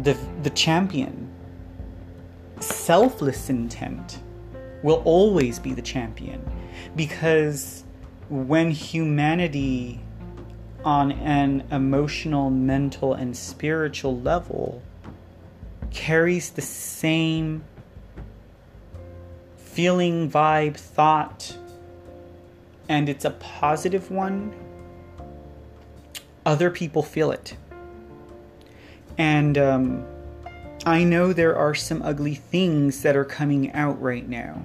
[0.00, 1.32] the the champion.
[2.60, 4.20] Selfless intent
[4.82, 6.44] will always be the champion
[6.94, 7.84] because
[8.28, 10.00] when humanity
[10.84, 14.82] on an emotional, mental, and spiritual level
[15.90, 17.64] carries the same
[19.74, 21.58] feeling, vibe, thought,
[22.88, 24.54] and it's a positive one,
[26.46, 27.56] other people feel it.
[29.18, 30.06] And um,
[30.86, 34.62] I know there are some ugly things that are coming out right now.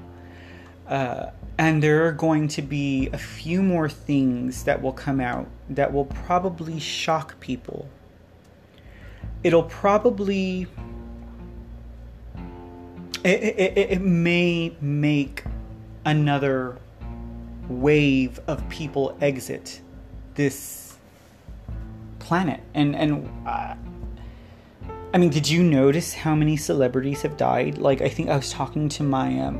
[0.88, 5.47] Uh, and there are going to be a few more things that will come out
[5.70, 7.89] that will probably shock people.
[9.43, 10.68] It'll probably.
[13.24, 15.43] It, it, it may make
[16.05, 16.78] another
[17.67, 19.82] wave of people exit
[20.36, 20.97] this
[22.20, 22.61] planet.
[22.74, 23.76] And, and uh,
[25.13, 27.78] I mean, did you notice how many celebrities have died?
[27.78, 29.57] Like, I think I was talking to my um,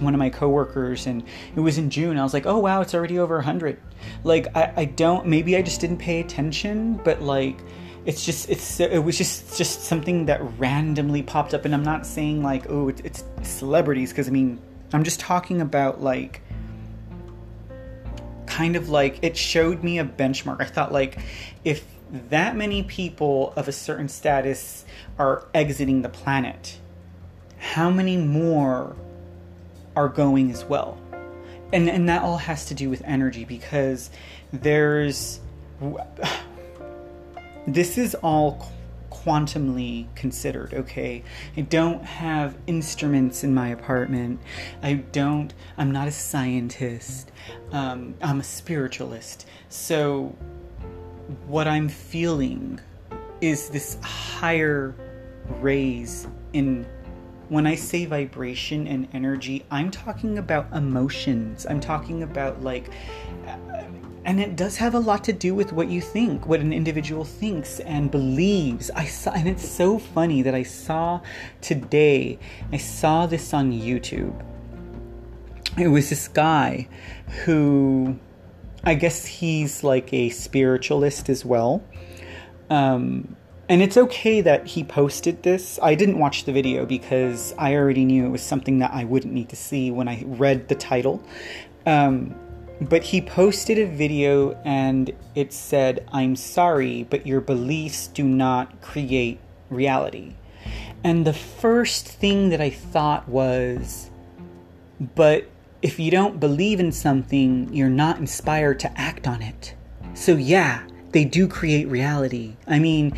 [0.00, 1.22] one of my coworkers, and
[1.54, 2.18] it was in June.
[2.18, 3.78] I was like, oh wow, it's already over hundred.
[4.24, 5.26] Like, I, I don't.
[5.26, 7.58] Maybe I just didn't pay attention, but like,
[8.06, 12.06] it's just it's it was just just something that randomly popped up, and I'm not
[12.06, 14.60] saying like, oh, it's, it's celebrities, because I mean,
[14.92, 16.40] I'm just talking about like
[18.46, 20.60] kind of like it showed me a benchmark.
[20.60, 21.18] I thought like
[21.64, 21.84] if
[22.30, 24.84] that many people of a certain status
[25.18, 26.78] are exiting the planet,
[27.58, 28.94] how many more
[29.96, 30.96] are going as well?
[31.72, 34.10] And and that all has to do with energy because
[34.52, 35.40] there's
[37.66, 38.72] this is all
[39.10, 41.22] quantumly considered, okay?
[41.56, 44.40] I don't have instruments in my apartment.
[44.82, 47.32] I don't, I'm not a scientist.
[47.72, 49.46] Um, I'm a spiritualist.
[49.68, 50.36] So,
[51.48, 52.80] what I'm feeling
[53.40, 54.94] is this higher
[55.60, 56.86] raise in
[57.48, 61.64] when I say vibration and energy, I'm talking about emotions.
[61.68, 62.90] I'm talking about like
[64.26, 67.24] and it does have a lot to do with what you think, what an individual
[67.24, 68.90] thinks and believes.
[68.90, 71.20] I saw, and it's so funny that I saw
[71.60, 72.40] today,
[72.72, 74.34] I saw this on YouTube.
[75.78, 76.88] It was this guy
[77.44, 78.18] who,
[78.82, 81.84] I guess he's like a spiritualist as well.
[82.68, 83.36] Um,
[83.68, 85.78] and it's okay that he posted this.
[85.80, 89.32] I didn't watch the video because I already knew it was something that I wouldn't
[89.32, 91.22] need to see when I read the title.
[91.84, 92.34] Um,
[92.80, 98.80] but he posted a video and it said, I'm sorry, but your beliefs do not
[98.82, 100.34] create reality.
[101.02, 104.10] And the first thing that I thought was,
[105.14, 105.48] but
[105.82, 109.74] if you don't believe in something, you're not inspired to act on it.
[110.14, 112.56] So, yeah, they do create reality.
[112.66, 113.16] I mean,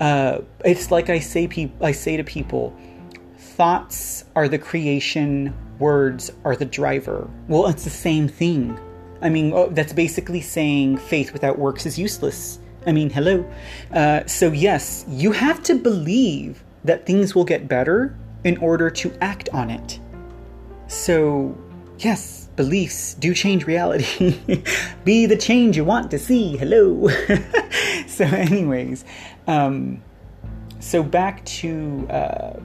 [0.00, 2.76] uh, it's like I say, pe- I say to people,
[3.36, 7.28] thoughts are the creation, words are the driver.
[7.48, 8.78] Well, it's the same thing.
[9.22, 12.58] I mean, oh, that's basically saying faith without works is useless.
[12.86, 13.50] I mean, hello.
[13.92, 19.12] Uh, so, yes, you have to believe that things will get better in order to
[19.20, 20.00] act on it.
[20.88, 21.56] So,
[21.98, 24.38] yes, beliefs do change reality.
[25.04, 26.56] Be the change you want to see.
[26.56, 27.08] Hello.
[28.06, 29.04] so, anyways,
[29.46, 30.02] um,
[30.78, 32.60] so back to uh,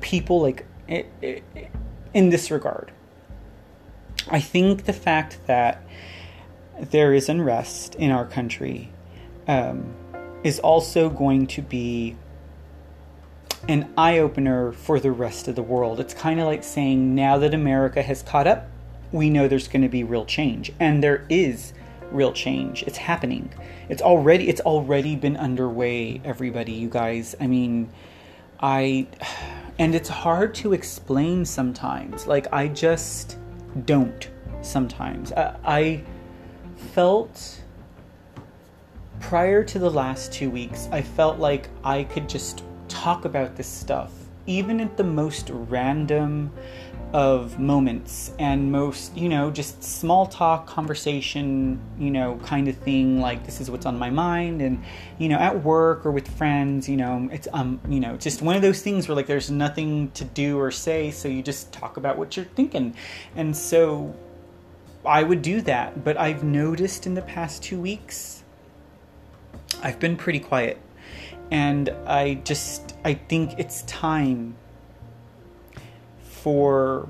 [0.00, 2.90] people like in this regard.
[4.28, 5.82] I think the fact that
[6.80, 8.90] there is unrest in our country
[9.46, 9.94] um,
[10.44, 12.16] is also going to be
[13.68, 15.98] an eye opener for the rest of the world.
[15.98, 18.68] It's kind of like saying now that America has caught up,
[19.10, 21.72] we know there's going to be real change, and there is
[22.10, 22.82] real change.
[22.84, 23.52] It's happening.
[23.88, 26.20] It's already it's already been underway.
[26.24, 27.34] Everybody, you guys.
[27.40, 27.90] I mean,
[28.60, 29.06] I
[29.78, 32.26] and it's hard to explain sometimes.
[32.26, 33.38] Like I just
[33.84, 34.28] don't
[34.62, 35.32] sometimes.
[35.32, 36.04] I, I
[36.76, 37.62] felt
[39.20, 43.66] prior to the last two weeks, I felt like I could just talk about this
[43.66, 44.12] stuff,
[44.46, 46.52] even at the most random
[47.12, 53.20] of moments and most, you know, just small talk conversation, you know, kind of thing
[53.20, 54.82] like this is what's on my mind and
[55.18, 58.56] you know, at work or with friends, you know, it's um, you know, just one
[58.56, 61.96] of those things where like there's nothing to do or say, so you just talk
[61.96, 62.94] about what you're thinking.
[63.36, 64.14] And so
[65.04, 68.42] I would do that, but I've noticed in the past 2 weeks
[69.82, 70.78] I've been pretty quiet.
[71.50, 74.56] And I just I think it's time
[76.42, 77.08] for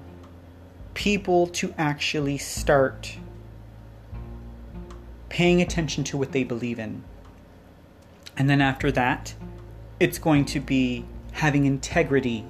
[0.95, 3.17] people to actually start
[5.29, 7.05] paying attention to what they believe in.
[8.37, 9.35] And then after that,
[10.01, 12.45] it's going to be having integrity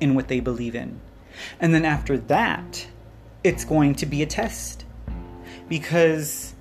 [0.00, 1.00] in what they believe in.
[1.60, 2.86] And then after that,
[3.42, 4.84] it's going to be a test.
[5.68, 6.54] Because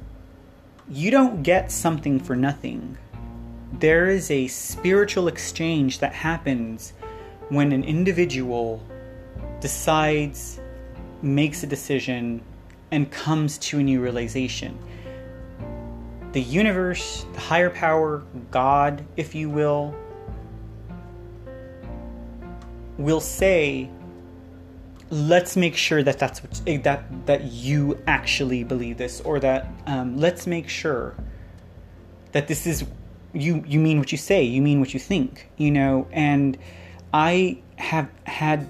[0.89, 2.97] you don't get something for nothing.
[3.73, 6.93] There is a spiritual exchange that happens
[7.49, 8.83] when an individual
[9.61, 10.59] decides,
[11.21, 12.41] makes a decision,
[12.91, 14.77] and comes to a new realization.
[16.31, 19.95] The universe, the higher power, God, if you will,
[22.97, 23.89] will say,
[25.09, 29.67] let's make sure that that's what, eh, that that you actually believe this, or that
[29.87, 31.15] um, let's make sure
[32.31, 32.85] that this is
[33.33, 36.07] you you mean what you say, you mean what you think, you know.
[36.11, 36.57] And
[37.13, 38.69] I have had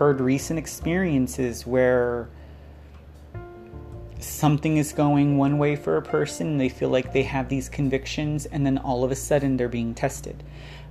[0.00, 2.26] heard recent experiences where
[4.18, 8.46] something is going one way for a person, they feel like they have these convictions,
[8.46, 10.42] and then all of a sudden they're being tested.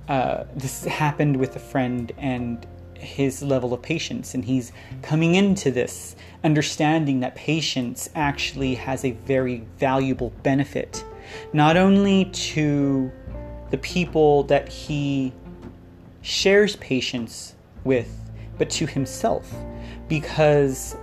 [0.08, 4.70] Uh, this happened with a friend and his level of patience, and he's
[5.02, 11.04] coming into this understanding that patience actually has a very valuable benefit,
[11.52, 13.10] not only to
[13.72, 15.32] the people that he
[16.22, 18.19] shares patience with,
[18.60, 19.50] but to himself.
[20.06, 20.94] Because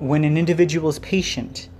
[0.00, 1.70] when an individual is patient,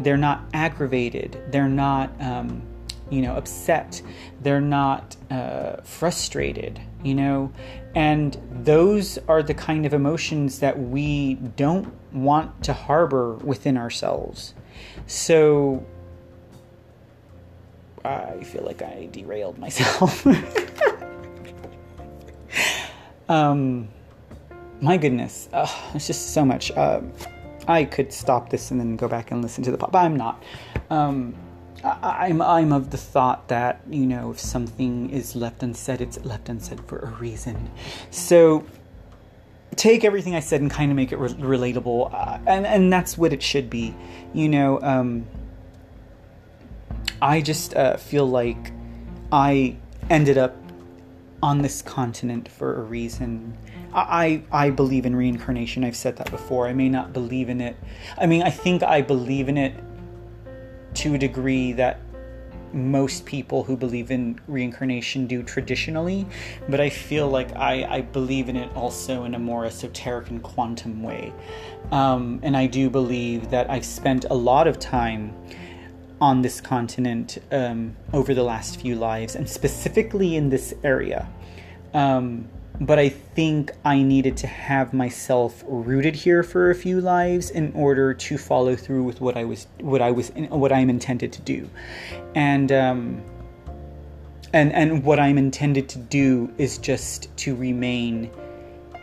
[0.00, 2.62] they're not aggravated, they're not, um,
[3.10, 4.00] you know, upset,
[4.40, 7.52] they're not uh, frustrated, you know,
[7.94, 14.54] and those are the kind of emotions that we don't want to harbor within ourselves.
[15.06, 15.84] So
[18.06, 20.26] I feel like I derailed myself.
[23.28, 23.88] um,
[24.80, 25.48] my goodness,
[25.94, 26.70] it's just so much.
[26.72, 27.00] Uh,
[27.68, 30.16] I could stop this and then go back and listen to the pop, but I'm
[30.16, 30.42] not.
[30.90, 31.34] Um,
[31.84, 36.24] I, I'm I'm of the thought that you know if something is left unsaid, it's
[36.24, 37.70] left unsaid for a reason.
[38.10, 38.64] So
[39.74, 43.18] take everything I said and kind of make it re- relatable, uh, and and that's
[43.18, 43.94] what it should be.
[44.32, 45.26] You know, um,
[47.20, 48.72] I just uh, feel like
[49.32, 49.76] I
[50.08, 50.54] ended up
[51.42, 53.56] on this continent for a reason.
[53.94, 55.84] I, I believe in reincarnation.
[55.84, 56.66] I've said that before.
[56.66, 57.76] I may not believe in it.
[58.18, 59.74] I mean, I think I believe in it
[60.94, 62.00] to a degree that
[62.72, 66.26] most people who believe in reincarnation do traditionally,
[66.68, 70.42] but I feel like I, I believe in it also in a more esoteric and
[70.42, 71.32] quantum way.
[71.90, 75.34] Um, and I do believe that I've spent a lot of time
[76.20, 81.28] on this continent um, over the last few lives, and specifically in this area.
[81.94, 82.48] Um,
[82.80, 87.72] but I think I needed to have myself rooted here for a few lives in
[87.74, 91.42] order to follow through with what I was, what I was, what I'm intended to
[91.42, 91.68] do,
[92.34, 93.22] and um,
[94.52, 98.30] and and what I'm intended to do is just to remain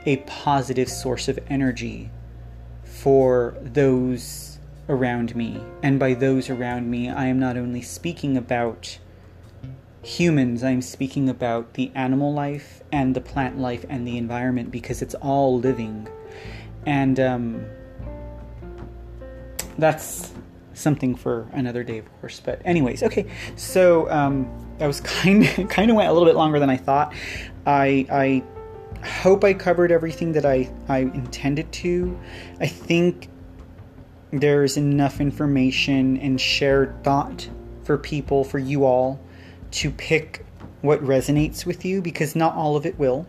[0.05, 2.09] a positive source of energy
[2.83, 4.42] for those
[4.89, 8.97] around me, and by those around me, I am not only speaking about
[10.03, 15.01] humans, I'm speaking about the animal life and the plant life and the environment because
[15.01, 16.07] it's all living.
[16.85, 17.65] And um,
[19.77, 20.33] that's
[20.73, 22.41] something for another day, of course.
[22.43, 23.25] But anyways, okay.
[23.55, 26.77] So um, that was kind of kind of went a little bit longer than I
[26.77, 27.13] thought.
[27.65, 32.17] I I hope I covered everything that I I intended to.
[32.59, 33.29] I think
[34.33, 37.49] there's enough information and shared thought
[37.83, 39.19] for people for you all
[39.71, 40.45] to pick
[40.81, 43.27] what resonates with you because not all of it will.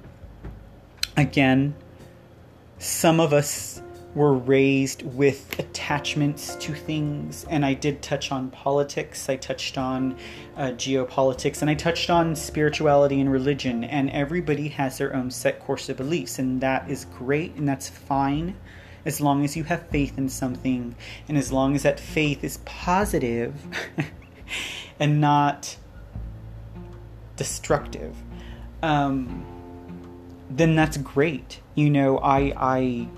[1.17, 1.75] Again,
[2.79, 3.83] some of us
[4.15, 10.17] were raised with attachments to things, and I did touch on politics, I touched on
[10.57, 15.61] uh, geopolitics, and I touched on spirituality and religion, and everybody has their own set
[15.61, 18.57] course of beliefs, and that is great and that's fine
[19.05, 20.95] as long as you have faith in something,
[21.29, 23.55] and as long as that faith is positive
[25.01, 25.77] and not
[27.37, 28.17] destructive,
[28.83, 29.45] um,
[30.51, 31.61] then that's great.
[31.75, 33.09] You know, I I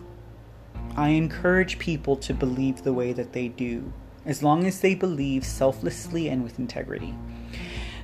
[0.97, 3.93] I encourage people to believe the way that they do,
[4.25, 7.15] as long as they believe selflessly and with integrity.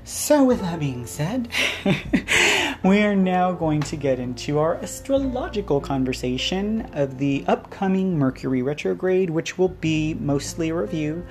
[0.05, 1.49] So, with that being said,
[2.85, 9.31] we are now going to get into our astrological conversation of the upcoming Mercury retrograde,
[9.31, 11.25] which will be mostly a review,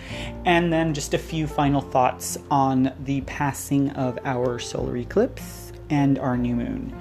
[0.45, 6.17] and then just a few final thoughts on the passing of our solar eclipse and
[6.17, 6.97] our new moon.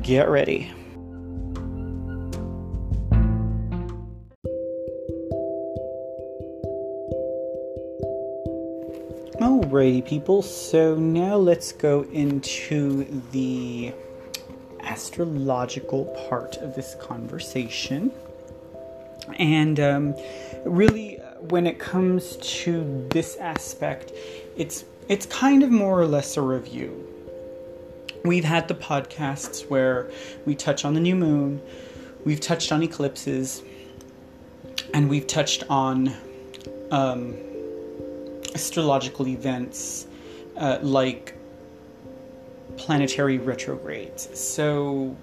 [0.00, 0.72] Get ready.
[9.70, 10.42] Alrighty, people.
[10.42, 13.92] So now let's go into the
[14.80, 18.10] astrological part of this conversation.
[19.38, 20.16] And um,
[20.64, 24.10] really, uh, when it comes to this aspect,
[24.56, 27.06] it's it's kind of more or less a review.
[28.24, 30.10] We've had the podcasts where
[30.46, 31.62] we touch on the new moon,
[32.24, 33.62] we've touched on eclipses,
[34.92, 36.12] and we've touched on
[36.90, 37.36] um,
[38.54, 40.06] astrological events
[40.56, 41.36] uh, like
[42.76, 44.28] planetary retrogrades.
[44.38, 45.16] So,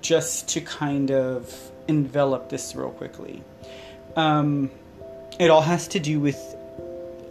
[0.00, 1.52] just to kind of
[1.88, 3.42] envelop this real quickly,
[4.16, 4.70] um,
[5.38, 6.38] it all has to do with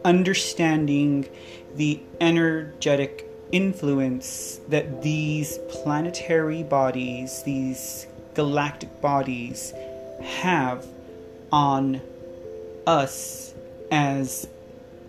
[0.04, 1.28] understanding
[1.76, 9.74] the energetic influence that these planetary bodies, these galactic bodies,
[10.22, 10.86] have
[11.52, 12.02] on
[12.86, 13.54] us
[13.92, 14.48] as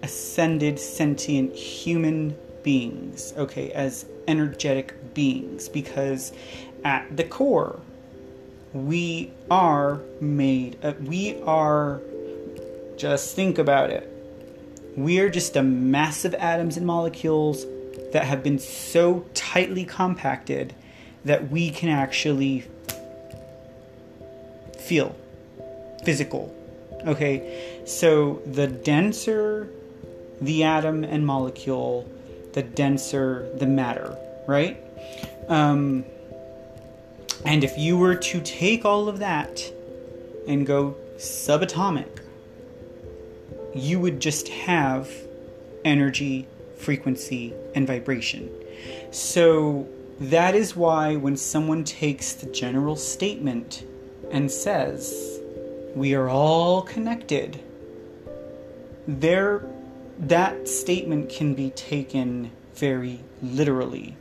[0.03, 6.33] ascended sentient human beings, okay, as energetic beings, because
[6.85, 7.81] at the core,
[8.73, 12.01] we are made, we are,
[12.97, 14.07] just think about it.
[14.97, 17.65] We are just a mass of atoms and molecules
[18.13, 20.75] that have been so tightly compacted
[21.25, 22.65] that we can actually
[24.79, 25.15] feel
[26.05, 26.55] physical.
[27.07, 29.69] Okay, So the denser
[30.41, 32.11] the atom and molecule,
[32.53, 34.17] the denser the matter,
[34.47, 34.83] right?
[35.49, 36.05] Um,
[37.45, 39.63] and if you were to take all of that
[40.47, 42.21] and go subatomic,
[43.75, 45.11] you would just have
[45.85, 48.51] energy, frequency, and vibration.
[49.11, 49.89] So
[50.21, 53.85] that is why when someone takes the general statement
[54.31, 55.41] and says,
[55.95, 57.61] We are all connected,
[59.07, 59.63] there
[60.21, 64.17] that statement can be taken very literally.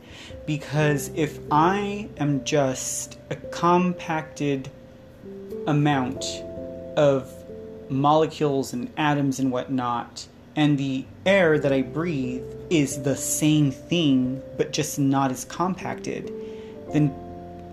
[0.46, 4.70] Because if I am just a compacted
[5.66, 6.24] amount
[6.96, 7.32] of
[7.88, 10.26] molecules and atoms and whatnot,
[10.56, 16.32] and the air that I breathe is the same thing, but just not as compacted,
[16.92, 17.14] then,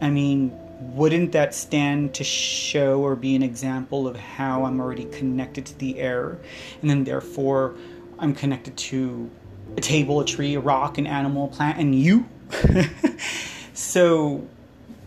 [0.01, 0.51] I mean,
[0.93, 5.77] wouldn't that stand to show or be an example of how I'm already connected to
[5.79, 6.37] the air?
[6.81, 7.75] And then, therefore,
[8.19, 9.29] I'm connected to
[9.75, 12.27] a table, a tree, a rock, an animal, a plant, and you?
[13.73, 14.47] so,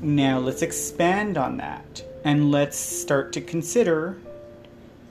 [0.01, 4.19] now let's expand on that and let's start to consider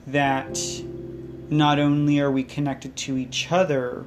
[0.06, 0.58] that
[1.48, 4.06] not only are we connected to each other,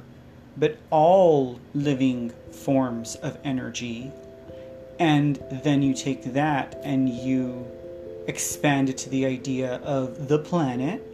[0.56, 4.10] but all living forms of energy.
[4.98, 7.66] And then you take that and you
[8.26, 11.13] expand it to the idea of the planet,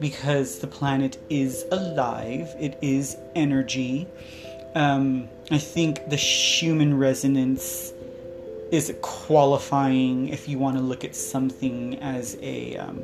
[0.00, 4.06] because the planet is alive, it is energy.
[4.74, 7.92] Um, I think the Schumann resonance
[8.70, 13.02] is qualifying if you want to look at something as a um,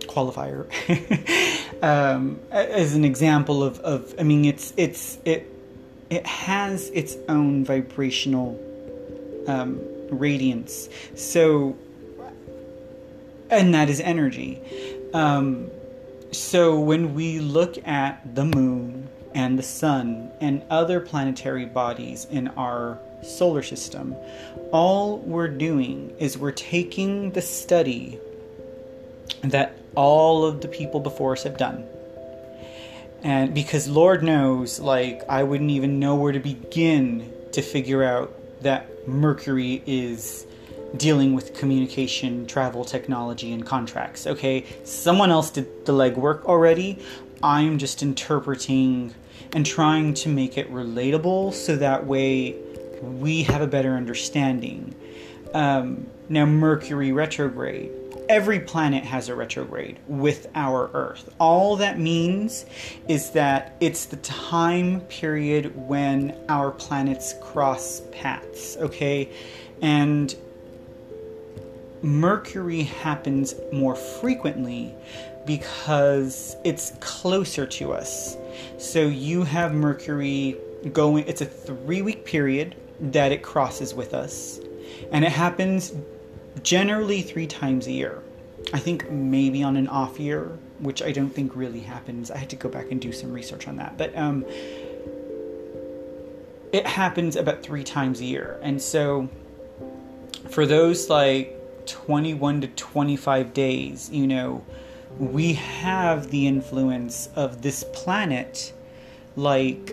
[0.00, 0.66] qualifier.
[1.82, 5.46] Um, as an example of, of I mean it's it's it
[6.08, 8.58] it has its own vibrational
[9.46, 10.88] um, radiance.
[11.14, 11.76] So
[13.50, 14.60] and that is energy.
[15.12, 15.70] Um,
[16.36, 22.48] so when we look at the moon and the sun and other planetary bodies in
[22.48, 24.14] our solar system
[24.72, 28.18] all we're doing is we're taking the study
[29.42, 31.84] that all of the people before us have done.
[33.22, 38.34] And because Lord knows, like, I wouldn't even know where to begin to figure out
[38.62, 40.46] that Mercury is
[40.96, 44.26] dealing with communication, travel, technology, and contracts.
[44.26, 46.98] Okay, someone else did the legwork already.
[47.42, 49.14] I'm just interpreting
[49.52, 52.56] and trying to make it relatable so that way
[53.02, 54.94] we have a better understanding.
[55.52, 57.92] Um, now, Mercury retrograde
[58.28, 61.32] every planet has a retrograde with our Earth.
[61.38, 62.66] All that means
[63.08, 69.28] is that it's the time period when our planets cross paths, okay?
[69.82, 70.34] And
[72.04, 74.94] Mercury happens more frequently
[75.46, 78.36] because it's closer to us.
[78.78, 80.56] So you have Mercury
[80.92, 84.60] going, it's a three week period that it crosses with us.
[85.12, 85.94] And it happens
[86.62, 88.22] generally three times a year.
[88.74, 92.30] I think maybe on an off year, which I don't think really happens.
[92.30, 93.96] I had to go back and do some research on that.
[93.96, 94.44] But um,
[96.70, 98.58] it happens about three times a year.
[98.62, 99.28] And so
[100.50, 104.64] for those like 21 to 25 days, you know,
[105.18, 108.72] we have the influence of this planet
[109.36, 109.92] like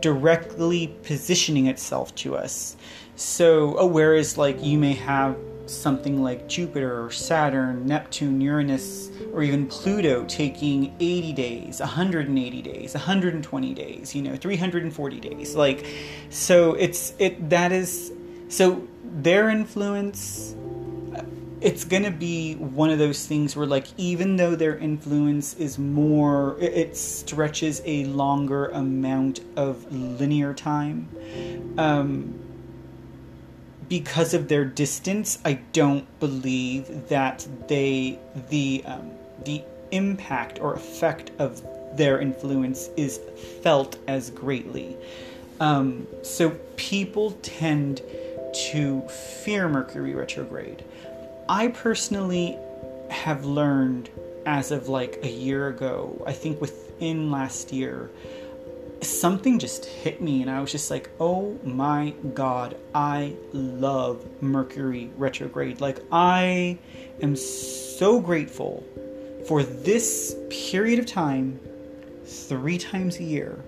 [0.00, 2.76] directly positioning itself to us.
[3.16, 5.36] So, oh, whereas like you may have
[5.66, 12.94] something like Jupiter or Saturn, Neptune, Uranus, or even Pluto taking 80 days, 180 days,
[12.94, 15.54] 120 days, you know, 340 days.
[15.54, 15.86] Like
[16.30, 18.12] so it's it that is
[18.48, 20.54] so their influence
[21.60, 25.78] it's going to be one of those things where like even though their influence is
[25.78, 31.08] more it stretches a longer amount of linear time
[31.78, 32.42] um
[33.92, 39.10] because of their distance, I don't believe that they the um,
[39.44, 41.62] the impact or effect of
[41.94, 43.20] their influence is
[43.62, 44.96] felt as greatly.
[45.60, 48.00] Um, so people tend
[48.52, 50.84] to fear Mercury retrograde.
[51.48, 52.58] I personally
[53.10, 54.10] have learned
[54.46, 58.10] as of like a year ago, I think within last year,
[59.00, 65.10] something just hit me and I was just like, oh my god, I love Mercury
[65.16, 65.80] retrograde.
[65.80, 66.78] Like, I
[67.20, 68.84] am so grateful
[69.46, 71.58] for this period of time,
[72.24, 73.62] three times a year,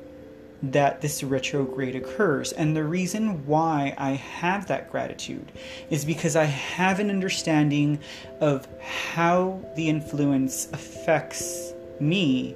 [0.72, 2.52] that this retrograde occurs.
[2.52, 5.52] And the reason why I have that gratitude
[5.90, 7.98] is because I have an understanding
[8.40, 12.54] of how the influence affects me,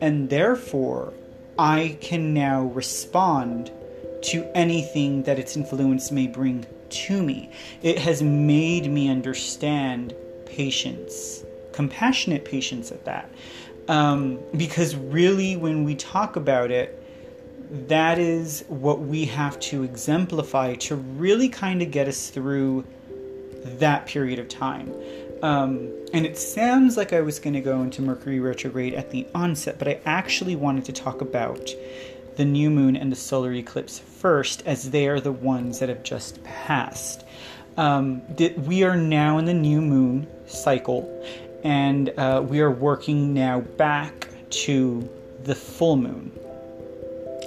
[0.00, 1.12] and therefore
[1.58, 3.70] I can now respond
[4.22, 7.50] to anything that its influence may bring to me.
[7.82, 10.14] It has made me understand
[10.46, 13.30] patience, compassionate patience at that.
[13.88, 17.03] Um, because really, when we talk about it,
[17.74, 22.84] that is what we have to exemplify to really kind of get us through
[23.64, 24.92] that period of time.
[25.42, 29.26] Um, and it sounds like I was going to go into Mercury retrograde at the
[29.34, 31.68] onset, but I actually wanted to talk about
[32.36, 36.02] the new moon and the solar eclipse first, as they are the ones that have
[36.02, 37.24] just passed.
[37.76, 38.22] Um,
[38.56, 41.10] we are now in the new moon cycle,
[41.64, 45.08] and uh, we are working now back to
[45.42, 46.30] the full moon.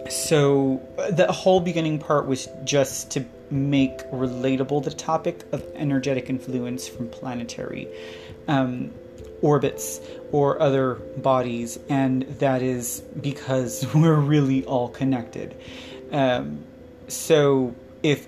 [0.10, 0.82] So,
[1.12, 7.10] the whole beginning part was just to make relatable the topic of energetic influence from
[7.10, 7.88] planetary
[8.48, 8.92] um,
[9.42, 10.00] orbits
[10.32, 15.56] or other bodies, and that is because we're really all connected.
[16.12, 16.64] Um,
[17.08, 18.28] so, if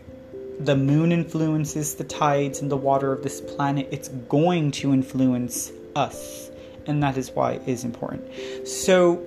[0.60, 5.72] the moon influences the tides and the water of this planet, it's going to influence
[5.96, 6.50] us,
[6.86, 8.68] and that is why it is important.
[8.68, 9.26] So,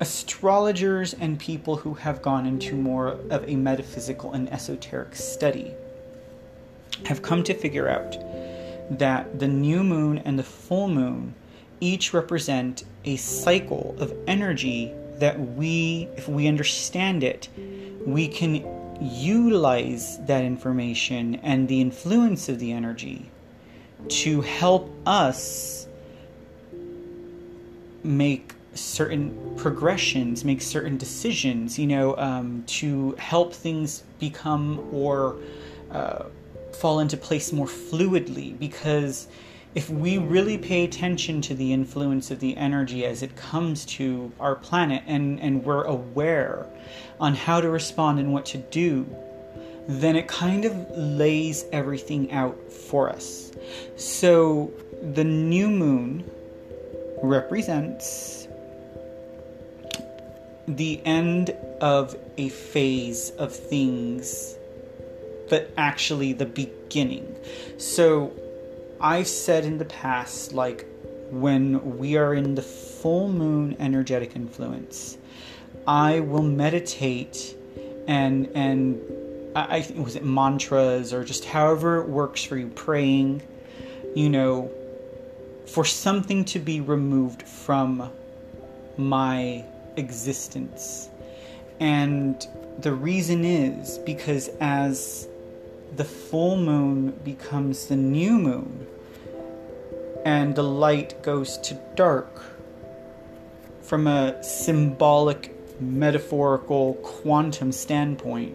[0.00, 5.72] astrologers and people who have gone into more of a metaphysical and esoteric study
[7.04, 8.16] have come to figure out
[8.98, 11.34] that the new moon and the full moon
[11.80, 17.48] each represent a cycle of energy that we, if we understand it,
[18.06, 18.64] we can
[19.00, 23.30] utilize that information and the influence of the energy
[24.08, 25.86] to help us
[28.02, 35.36] make certain progressions, make certain decisions, you know, um, to help things become or
[35.90, 36.24] uh,
[36.74, 38.58] fall into place more fluidly.
[38.58, 39.28] Because
[39.74, 44.32] if we really pay attention to the influence of the energy as it comes to
[44.40, 46.66] our planet and, and we're aware
[47.20, 49.06] on how to respond and what to do,
[49.86, 53.52] then it kind of lays everything out for us.
[53.96, 54.72] So
[55.14, 56.28] the new moon
[57.22, 58.47] represents
[60.76, 61.50] the end
[61.80, 64.56] of a phase of things,
[65.48, 67.36] but actually the beginning.
[67.78, 68.32] So
[69.00, 70.86] I've said in the past, like
[71.30, 75.16] when we are in the full moon energetic influence,
[75.86, 77.54] I will meditate
[78.06, 79.00] and and
[79.54, 83.42] I think was it mantras or just however it works for you, praying,
[84.14, 84.70] you know,
[85.66, 88.10] for something to be removed from
[88.96, 89.64] my
[89.98, 91.08] existence.
[91.80, 92.46] And
[92.78, 95.28] the reason is because as
[95.96, 98.86] the full moon becomes the new moon
[100.24, 102.42] and the light goes to dark,
[103.88, 108.54] from a symbolic, metaphorical, quantum standpoint,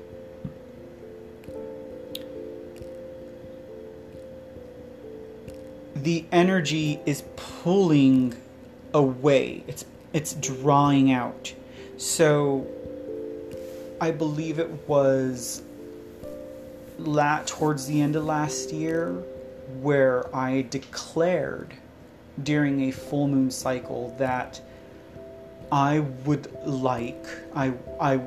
[5.95, 8.35] the energy is pulling
[8.93, 9.63] away.
[9.67, 11.53] It's it's drawing out.
[11.97, 12.67] So
[13.99, 15.61] I believe it was
[16.97, 19.11] la- towards the end of last year
[19.81, 21.73] where I declared
[22.43, 24.61] during a full moon cycle that
[25.71, 28.19] I would like, I, I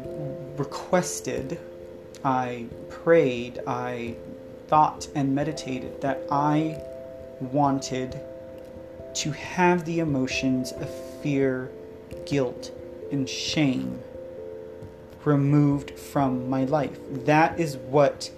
[0.57, 1.61] requested,
[2.25, 4.17] I prayed, I
[4.69, 6.81] thought and meditated that I
[7.41, 8.21] wanted
[9.15, 10.91] to have the emotions of
[11.27, 11.69] fear,
[12.25, 12.71] guilt,
[13.11, 13.99] and shame
[15.25, 16.97] removed from my life.
[17.25, 18.31] That is what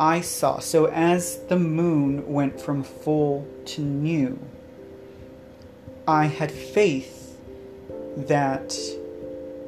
[0.00, 0.58] I saw.
[0.58, 4.38] So as the moon went from full to new,
[6.08, 7.36] I had faith
[8.16, 8.74] that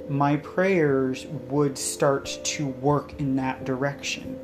[0.08, 4.38] my prayers would start to work in that direction.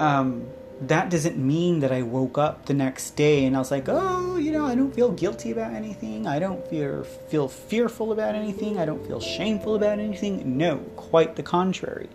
[0.00, 0.46] Um,
[0.82, 4.36] that doesn't mean that I woke up the next day and I was like, oh,
[4.36, 6.26] you know, I don't feel guilty about anything.
[6.26, 8.78] I don't feel feel fearful about anything.
[8.78, 10.56] I don't feel shameful about anything.
[10.56, 12.08] No, quite the contrary.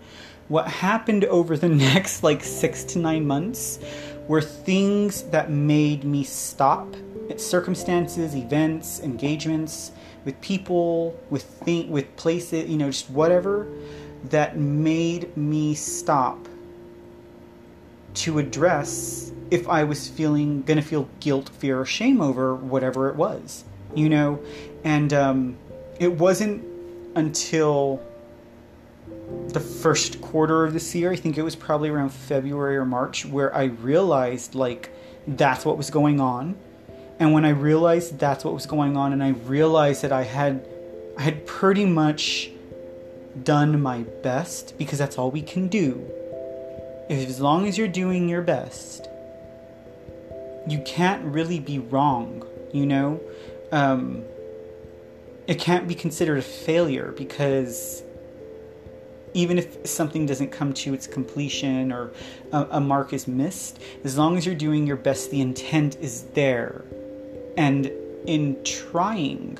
[0.49, 3.79] What happened over the next like six to nine months
[4.27, 6.95] were things that made me stop.
[7.37, 9.91] Circumstances, events, engagements
[10.25, 13.67] with people, with thing, with places, you know, just whatever
[14.25, 16.47] that made me stop
[18.19, 23.15] to address if I was feeling gonna feel guilt, fear, or shame over whatever it
[23.15, 23.63] was,
[23.95, 24.39] you know,
[24.83, 25.57] and um,
[25.99, 26.63] it wasn't
[27.15, 28.01] until
[29.49, 31.11] the first quarter of this year.
[31.11, 34.91] I think it was probably around February or March where I realized like
[35.27, 36.55] that's what was going on.
[37.19, 40.67] And when I realized that's what was going on and I realized that I had
[41.17, 42.51] I had pretty much
[43.43, 46.09] done my best because that's all we can do.
[47.09, 49.09] As long as you're doing your best,
[50.67, 53.19] you can't really be wrong, you know?
[53.71, 54.23] Um,
[55.47, 58.03] it can't be considered a failure because
[59.33, 62.11] even if something doesn't come to its completion or
[62.51, 66.25] a, a, mark is missed, as long as you're doing your best, the intent is
[66.35, 66.83] there.
[67.57, 67.91] And
[68.27, 69.57] in trying,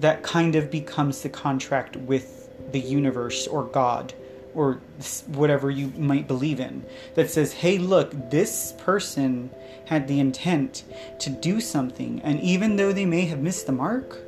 [0.00, 4.12] that kind of becomes the contract with the universe or God
[4.54, 4.80] or
[5.28, 6.84] whatever you might believe in
[7.14, 9.50] that says, hey, look, this person
[9.86, 10.84] had the intent
[11.18, 14.18] to do something, and even though they may have missed the mark,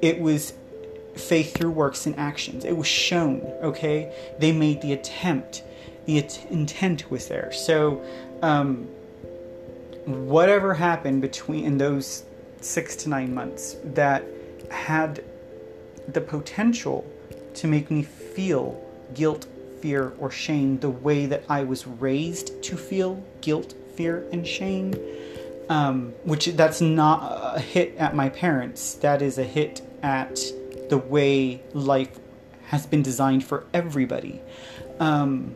[0.00, 0.54] it was
[1.14, 2.64] faith through works and actions.
[2.64, 4.12] It was shown, okay?
[4.38, 5.62] They made the attempt.
[6.06, 7.52] The at- intent was there.
[7.52, 8.02] So,
[8.42, 8.88] um,
[10.06, 12.24] whatever happened between in those
[12.60, 14.24] six to nine months that
[14.70, 15.22] had
[16.08, 17.04] the potential
[17.54, 18.81] to make me feel
[19.14, 19.46] guilt,
[19.80, 24.94] fear, or shame the way that I was raised to feel guilt, fear, and shame.
[25.68, 28.94] Um, which that's not a hit at my parents.
[28.94, 30.38] That is a hit at
[30.90, 32.18] the way life
[32.66, 34.40] has been designed for everybody.
[34.98, 35.54] Um,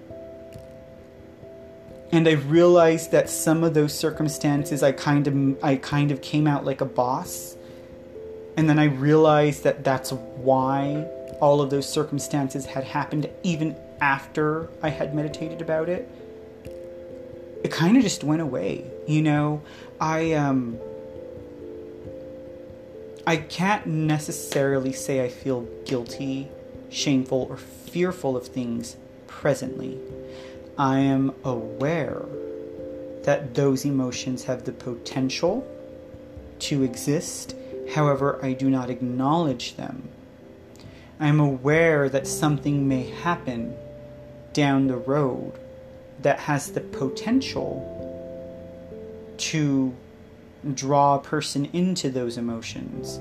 [2.13, 6.47] and I realized that some of those circumstances, I kind of, I kind of came
[6.47, 7.57] out like a boss,
[8.57, 11.07] and then I realized that that's why
[11.41, 16.09] all of those circumstances had happened, even after I had meditated about it.
[17.65, 19.63] It kind of just went away, you know.
[20.01, 20.79] I um,
[23.27, 26.49] I can't necessarily say I feel guilty,
[26.91, 29.99] shameful, or fearful of things presently.
[30.79, 32.23] I am aware
[33.25, 35.67] that those emotions have the potential
[36.61, 37.57] to exist,
[37.95, 40.09] however, I do not acknowledge them.
[41.19, 43.75] I am aware that something may happen
[44.53, 45.53] down the road
[46.21, 47.95] that has the potential
[49.39, 49.95] to
[50.75, 53.19] draw a person into those emotions,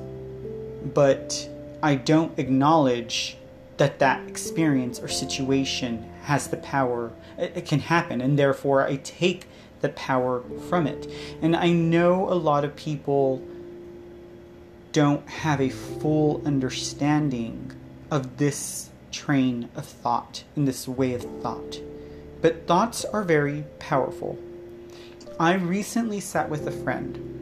[0.93, 1.50] but
[1.82, 3.38] I don't acknowledge
[3.78, 9.48] that that experience or situation has the power, it, can happen, and therefore I take
[9.82, 11.10] the power from it.
[11.41, 13.41] And I know a lot of people
[14.91, 17.72] don't have a full understanding
[18.12, 21.80] of this train of thought, in this way of thought.
[22.41, 24.38] But thoughts are very powerful.
[25.39, 27.36] I recently sat with a friend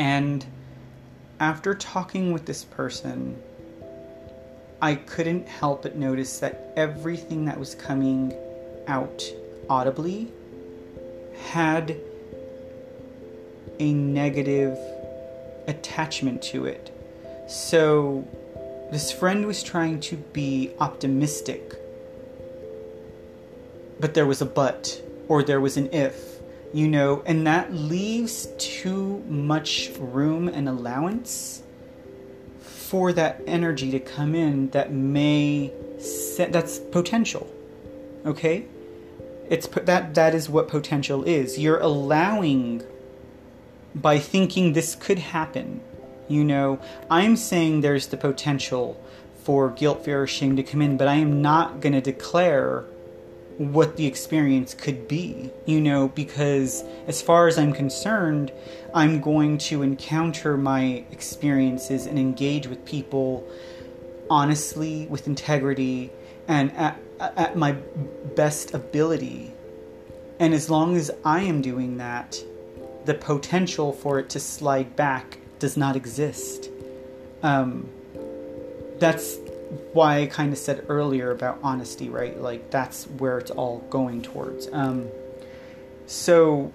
[0.00, 0.46] and
[1.40, 3.36] after talking with this person,
[4.80, 8.32] I couldn't help but notice that everything that was coming
[8.86, 9.22] out
[9.68, 10.32] audibly
[11.50, 11.96] had
[13.78, 14.78] a negative
[15.66, 16.90] attachment to it.
[17.46, 18.26] So,
[18.90, 21.74] this friend was trying to be optimistic,
[23.98, 26.30] but there was a but, or there was an if
[26.72, 31.62] you know, and that leaves too much room and allowance
[32.60, 37.52] for that energy to come in that may set, that's potential.
[38.24, 38.66] Okay?
[39.48, 41.58] It's that that is what potential is.
[41.58, 42.84] You're allowing
[43.94, 45.80] by thinking this could happen.
[46.30, 46.78] You know,
[47.10, 49.02] I'm saying there's the potential
[49.42, 52.84] for guilt, fear, or shame to come in, but I am not going to declare
[53.58, 58.52] what the experience could be, you know, because as far as I'm concerned,
[58.94, 63.46] I'm going to encounter my experiences and engage with people
[64.30, 66.10] honestly, with integrity,
[66.46, 67.72] and at, at my
[68.36, 69.52] best ability.
[70.38, 72.42] And as long as I am doing that,
[73.04, 76.68] the potential for it to slide back does not exist.
[77.42, 77.88] Um,
[78.98, 79.38] that's
[79.92, 82.36] why I kind of said earlier about honesty, right?
[82.36, 84.68] Like that's where it's all going towards.
[84.72, 85.08] Um,
[86.06, 86.72] so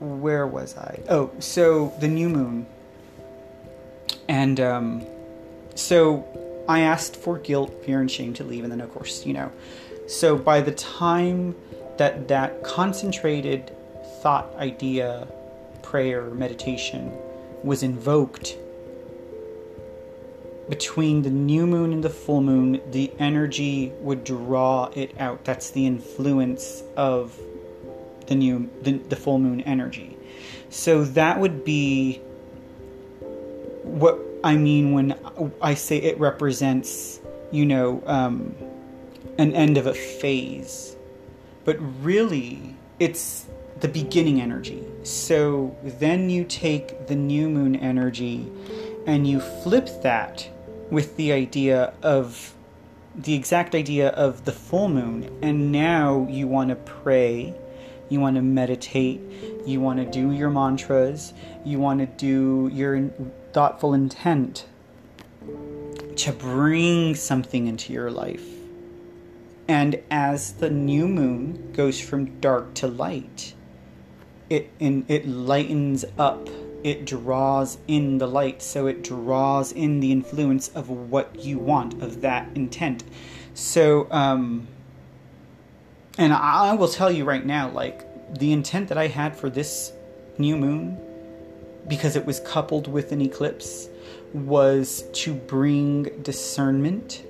[0.00, 1.00] where was I?
[1.08, 2.66] Oh, so the new moon,
[4.28, 5.06] and um,
[5.74, 6.26] so
[6.68, 9.52] I asked for guilt, fear, and shame to leave, and then of course, you know.
[10.08, 11.54] So by the time
[11.98, 13.72] that that concentrated
[14.20, 15.28] thought, idea,
[15.82, 17.12] prayer, meditation
[17.62, 18.56] was invoked
[20.68, 25.44] between the new moon and the full moon, the energy would draw it out.
[25.44, 27.38] That's the influence of
[28.26, 30.16] the new the, the full moon energy.
[30.68, 32.16] So that would be
[33.82, 35.18] what I mean when
[35.62, 37.18] I say it represents
[37.50, 38.54] you know, um,
[39.38, 40.96] an end of a phase.
[41.64, 43.46] But really, it's
[43.80, 44.84] the beginning energy.
[45.02, 48.50] So then you take the new moon energy
[49.06, 50.48] and you flip that
[50.90, 52.54] with the idea of
[53.14, 55.30] the exact idea of the full moon.
[55.42, 57.54] And now you want to pray,
[58.08, 59.20] you want to meditate,
[59.66, 61.32] you want to do your mantras,
[61.64, 63.08] you want to do your
[63.52, 64.66] thoughtful intent
[66.16, 68.46] to bring something into your life.
[69.68, 73.54] And as the new moon goes from dark to light,
[74.50, 76.48] it in, it lightens up.
[76.84, 82.00] It draws in the light, so it draws in the influence of what you want,
[82.02, 83.02] of that intent.
[83.54, 84.68] So, um,
[86.16, 88.04] and I will tell you right now, like
[88.38, 89.92] the intent that I had for this
[90.38, 90.98] new moon,
[91.88, 93.88] because it was coupled with an eclipse,
[94.32, 97.24] was to bring discernment,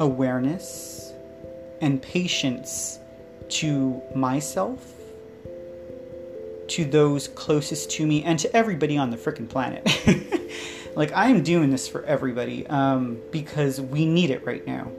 [0.00, 1.12] awareness,
[1.82, 2.98] and patience
[3.48, 4.94] to myself,
[6.68, 9.86] to those closest to me, and to everybody on the freaking planet.
[10.94, 14.90] like, I am doing this for everybody um, because we need it right now.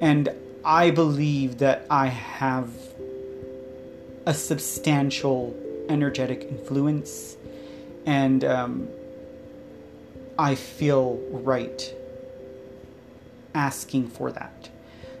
[0.00, 0.28] And
[0.64, 2.70] I believe that I have
[4.26, 5.56] a substantial
[5.88, 7.36] energetic influence
[8.04, 8.88] and um,
[10.38, 11.94] I feel right
[13.54, 14.68] asking for that.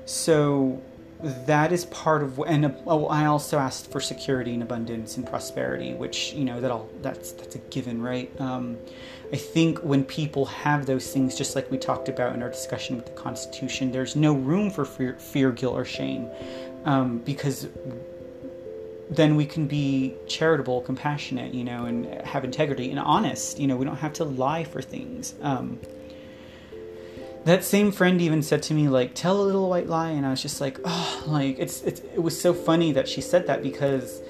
[0.04, 0.82] So
[1.22, 5.94] that is part of and oh, I also asked for security and abundance and prosperity,
[5.94, 8.30] which you know that all that's that's a given, right?
[8.40, 8.76] Um,
[9.32, 12.96] I think when people have those things, just like we talked about in our discussion
[12.96, 16.28] with the Constitution, there's no room for fear, fear guilt, or shame,
[16.84, 17.66] um, because
[19.10, 23.58] then we can be charitable, compassionate, you know, and have integrity and honest.
[23.58, 25.34] You know, we don't have to lie for things.
[25.42, 25.80] Um,
[27.46, 30.30] that same friend even said to me, like, tell a little white lie, and I
[30.30, 33.62] was just like, oh, like it's, it's it was so funny that she said that
[33.62, 34.20] because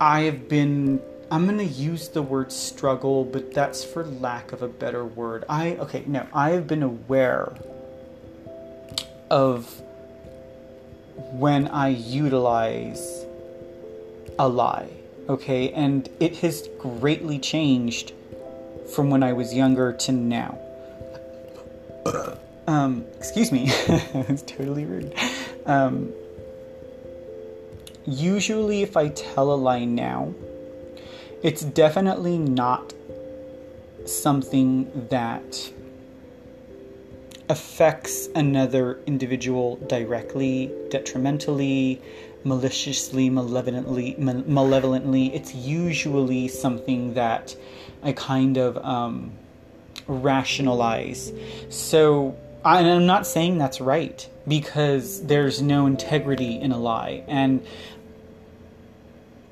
[0.00, 1.02] I have been
[1.32, 5.44] I'm gonna use the word struggle, but that's for lack of a better word.
[5.48, 7.52] I okay, no, I have been aware
[9.28, 9.82] of
[11.32, 13.24] when I utilize
[14.38, 14.90] a lie,
[15.28, 15.72] okay?
[15.72, 18.12] And it has greatly changed
[18.94, 20.63] from when I was younger to now.
[22.66, 25.14] Um, excuse me, it's totally rude.
[25.66, 26.12] Um,
[28.06, 30.34] usually, if I tell a lie now,
[31.42, 32.94] it's definitely not
[34.06, 35.72] something that
[37.48, 42.00] affects another individual directly, detrimentally,
[42.44, 45.34] maliciously, malevolently, malevolently.
[45.34, 47.54] It's usually something that
[48.02, 49.32] I kind of um,
[50.06, 51.32] rationalize.
[51.68, 57.64] So, and I'm not saying that's right because there's no integrity in a lie, and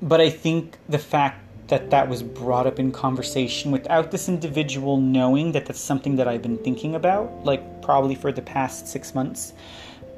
[0.00, 1.38] but I think the fact
[1.68, 6.28] that that was brought up in conversation without this individual knowing that that's something that
[6.28, 9.54] I've been thinking about, like probably for the past six months.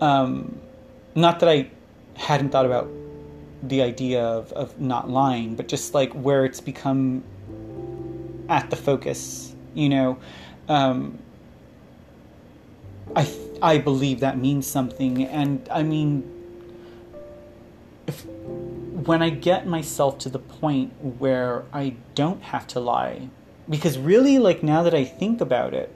[0.01, 0.61] Um,
[1.15, 1.71] not that I
[2.17, 2.89] hadn't thought about
[3.63, 7.23] the idea of, of not lying, but just like where it's become
[8.49, 10.19] at the focus, you know.
[10.69, 11.19] Um,
[13.15, 13.29] I
[13.61, 16.31] I believe that means something, and I mean,
[18.07, 23.29] if when I get myself to the point where I don't have to lie,
[23.69, 25.95] because really, like now that I think about it,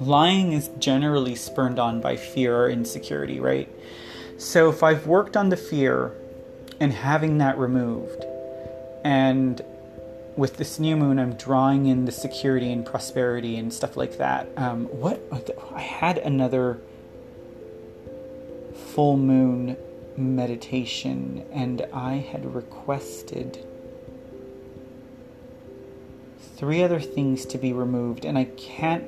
[0.00, 3.68] lying is generally spurned on by fear or insecurity, right?
[4.38, 6.12] So if I've worked on the fear
[6.80, 8.24] and having that removed,
[9.04, 9.62] and
[10.36, 14.48] with this new moon, I'm drawing in the security and prosperity and stuff like that.
[14.56, 15.20] Um, what
[15.72, 16.80] I had another
[18.94, 19.76] full moon
[20.16, 23.64] meditation, and I had requested
[26.56, 29.04] three other things to be removed, and I can't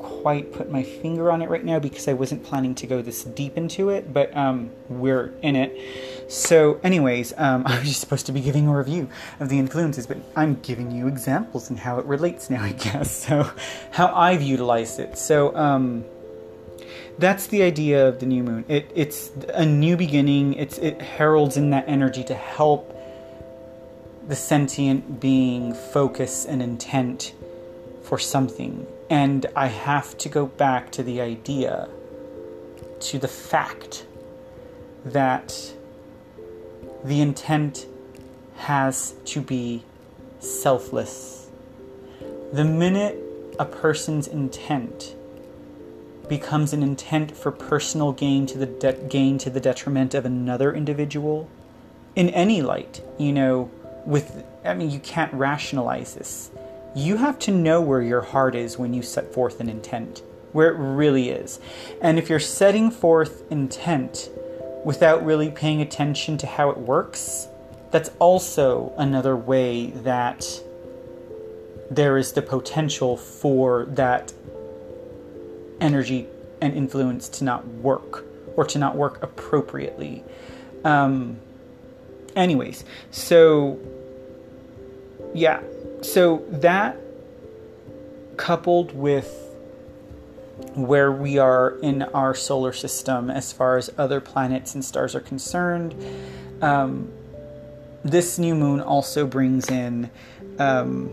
[0.00, 3.24] quite put my finger on it right now because I wasn't planning to go this
[3.24, 6.17] deep into it, but um, we're in it.
[6.28, 9.08] So, anyways, um, I was just supposed to be giving a review
[9.40, 13.10] of the influences, but I'm giving you examples and how it relates now, I guess.
[13.10, 13.50] So,
[13.90, 15.18] how I've utilized it.
[15.18, 16.04] So, um,
[17.18, 18.64] that's the idea of the new moon.
[18.68, 20.54] It, it's a new beginning.
[20.54, 22.94] It's it heralds in that energy to help
[24.28, 27.34] the sentient being focus and intent
[28.02, 31.88] for something and I have to go back to the idea,
[33.00, 34.04] to the fact
[35.04, 35.74] that
[37.04, 37.86] the intent
[38.56, 39.84] has to be
[40.40, 41.48] selfless.
[42.52, 43.18] The minute
[43.58, 45.14] a person's intent
[46.28, 50.72] becomes an intent for personal gain to the de- gain to the detriment of another
[50.72, 51.48] individual
[52.14, 53.70] in any light you know
[54.04, 56.50] with i mean you can't rationalize this
[56.94, 60.22] you have to know where your heart is when you set forth an intent
[60.52, 61.60] where it really is
[62.02, 64.28] and if you're setting forth intent
[64.84, 67.48] without really paying attention to how it works
[67.90, 70.46] that's also another way that
[71.90, 74.32] there is the potential for that
[75.80, 76.26] energy
[76.60, 78.24] and influence to not work
[78.56, 80.22] or to not work appropriately.
[80.84, 81.38] Um,
[82.36, 83.78] anyways, so
[85.34, 85.62] yeah,
[86.02, 86.96] so that
[88.36, 89.47] coupled with
[90.74, 95.20] where we are in our solar system as far as other planets and stars are
[95.20, 95.94] concerned,
[96.62, 97.10] um,
[98.04, 100.10] this new moon also brings in
[100.58, 101.10] um,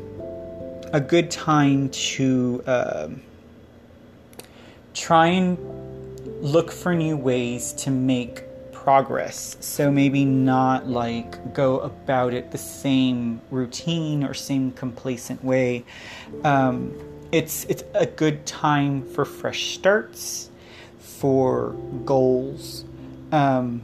[0.94, 2.64] a good time to.
[2.66, 3.08] Uh,
[4.96, 5.58] try and
[6.42, 9.58] look for new ways to make progress.
[9.60, 15.84] So maybe not like go about it the same routine or same complacent way.
[16.44, 16.96] Um,
[17.36, 20.50] it's it's a good time for fresh starts,
[21.00, 21.76] for
[22.06, 22.86] goals,
[23.34, 23.82] um,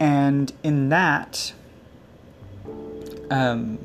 [0.00, 1.52] and in that,
[3.30, 3.78] um,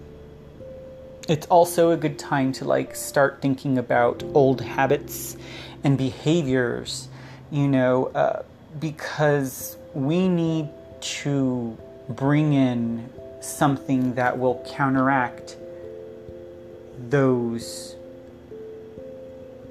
[1.29, 5.37] it's also a good time to like start thinking about old habits
[5.83, 7.07] and behaviors,
[7.51, 8.41] you know, uh,
[8.79, 10.69] because we need
[11.01, 11.77] to
[12.09, 13.07] bring in
[13.41, 15.55] something that will counteract
[17.09, 17.95] those,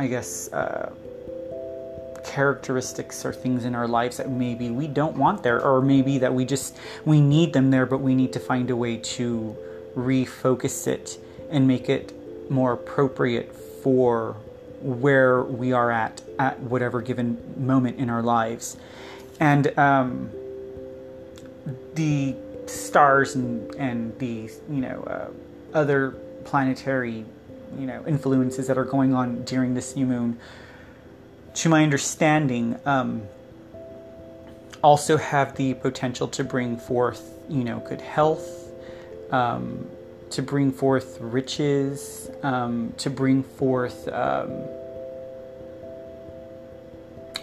[0.03, 0.93] I guess, uh,
[2.25, 6.33] characteristics or things in our lives that maybe we don't want there, or maybe that
[6.35, 9.57] we just we need them there, but we need to find a way to
[9.97, 11.19] refocus it
[11.51, 12.13] and make it
[12.51, 14.37] more appropriate for
[14.81, 18.77] where we are at at whatever given moment in our lives.
[19.39, 20.31] And um,
[21.95, 22.35] the
[22.67, 26.13] stars and, and the, you know, uh, other
[26.45, 27.25] planetary,
[27.79, 30.39] you know, influences that are going on during this new moon,
[31.55, 33.23] to my understanding, um,
[34.83, 38.70] also have the potential to bring forth, you know, good health,
[39.31, 39.87] um,
[40.31, 44.51] to bring forth riches, um, to bring forth um,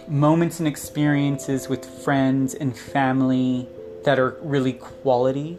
[0.08, 3.68] moments and experiences with friends and family
[4.04, 5.58] that are really quality.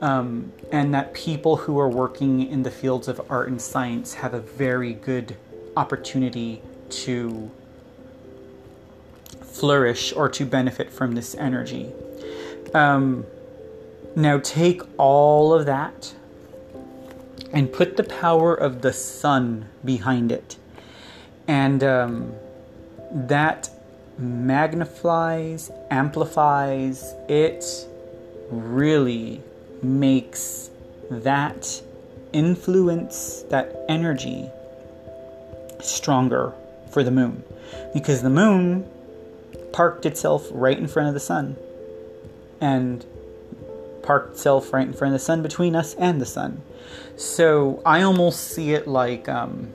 [0.00, 4.32] Um, and that people who are working in the fields of art and science have
[4.32, 5.36] a very good
[5.76, 7.50] opportunity to
[9.42, 11.90] flourish or to benefit from this energy.
[12.74, 13.26] Um,
[14.14, 16.14] now, take all of that
[17.52, 20.56] and put the power of the sun behind it.
[21.46, 22.34] And um,
[23.10, 23.70] that
[24.18, 27.64] magnifies, amplifies, it
[28.50, 29.42] really
[29.82, 30.70] makes
[31.10, 31.82] that
[32.32, 34.50] influence, that energy
[35.80, 36.52] stronger
[36.90, 37.42] for the moon.
[37.94, 38.88] Because the moon
[39.72, 41.56] parked itself right in front of the sun.
[42.60, 43.04] And
[44.02, 46.62] parked itself right in front of the sun between us and the sun.
[47.16, 49.72] So I almost see it like um,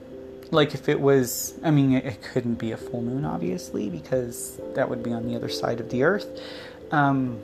[0.53, 4.87] like if it was i mean it, couldn't be a full moon obviously because that
[4.87, 6.39] would be on the other side of the earth
[6.91, 7.41] um,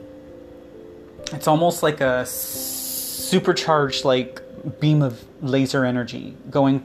[1.32, 4.42] it's almost like a supercharged like
[4.80, 6.84] beam of laser energy going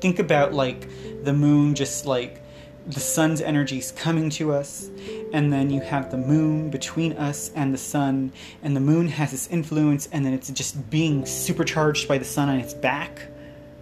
[0.00, 0.88] think about like
[1.24, 2.42] the moon just like
[2.86, 4.90] the sun's energy is coming to us
[5.32, 8.30] and then you have the moon between us and the sun
[8.62, 12.48] and the moon has this influence and then it's just being supercharged by the sun
[12.48, 13.22] on its back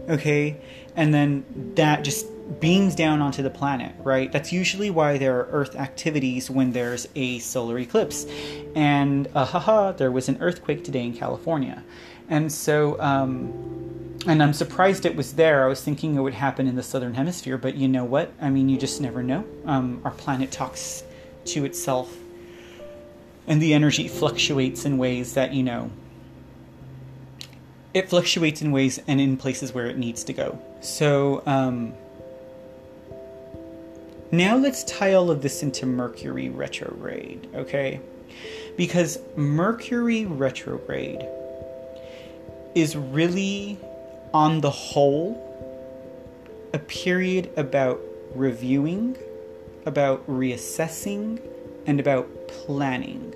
[0.08, 0.56] okay?
[0.96, 1.44] And then
[1.76, 2.26] that just
[2.60, 4.30] beams down onto the planet, right?
[4.30, 8.26] That's usually why there are Earth activities when there's a solar eclipse.
[8.74, 11.82] And uh, haha, there was an earthquake today in California.
[12.28, 15.64] And so, um, and I'm surprised it was there.
[15.64, 18.32] I was thinking it would happen in the southern hemisphere, but you know what?
[18.40, 19.44] I mean, you just never know.
[19.64, 21.02] Um, our planet talks
[21.46, 22.16] to itself,
[23.46, 25.90] and the energy fluctuates in ways that, you know,
[27.92, 30.58] it fluctuates in ways and in places where it needs to go.
[30.80, 31.94] So, um,
[34.32, 38.00] now let's tie all of this into Mercury retrograde, okay?
[38.78, 41.22] Because Mercury retrograde
[42.74, 43.78] is really,
[44.32, 45.50] on the whole,
[46.72, 48.00] a period about
[48.34, 49.18] reviewing,
[49.84, 51.38] about reassessing,
[51.86, 53.34] and about planning.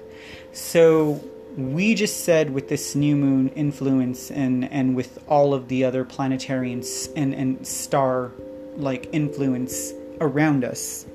[0.53, 1.23] So,
[1.59, 6.05] we just said with this new moon influence and and with all of the other
[6.05, 6.85] planetary and
[7.17, 8.31] and, and star
[8.77, 11.07] like influence around us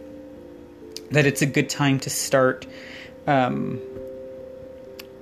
[1.11, 2.65] that it's a good time to start
[3.27, 3.79] um,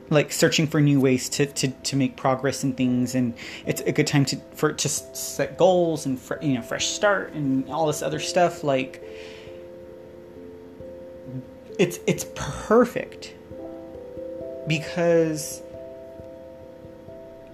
[0.10, 3.16] like searching for new ways to, to, to make progress in things.
[3.16, 3.34] And
[3.66, 7.70] it's a good time to for to set goals and you know fresh start and
[7.70, 8.64] all this other stuff.
[8.64, 9.04] Like
[11.78, 13.34] it's it's perfect
[14.68, 15.62] because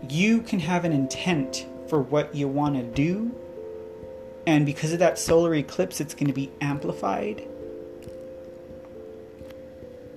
[0.09, 3.33] you can have an intent for what you want to do
[4.47, 7.47] and because of that solar eclipse it's going to be amplified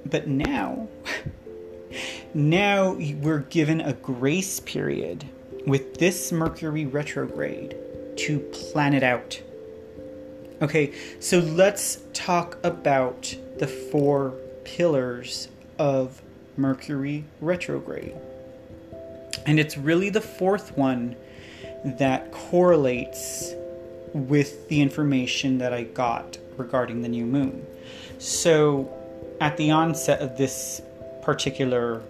[0.05, 0.89] but now
[2.35, 5.25] now we're given a grace period
[5.69, 7.77] with this Mercury retrograde
[8.17, 9.41] to plan it out.
[10.61, 14.35] Okay, so let's talk about the four
[14.65, 15.49] pillars
[15.79, 16.21] of
[16.57, 18.17] Mercury retrograde.
[19.47, 21.17] And it's really the fourth one
[21.85, 23.55] that correlates
[24.13, 27.67] with the information that I got regarding the new moon.
[28.19, 28.93] So,
[29.41, 30.83] at the onset of this
[31.23, 32.03] particular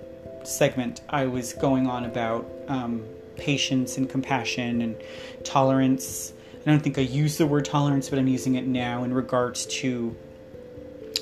[0.45, 3.05] segment, I was going on about um,
[3.37, 4.97] patience and compassion and
[5.45, 6.33] tolerance.
[6.67, 9.67] I don't think I used the word tolerance, but I'm using it now in regards
[9.67, 10.17] to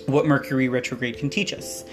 [0.06, 1.84] what Mercury retrograde can teach us.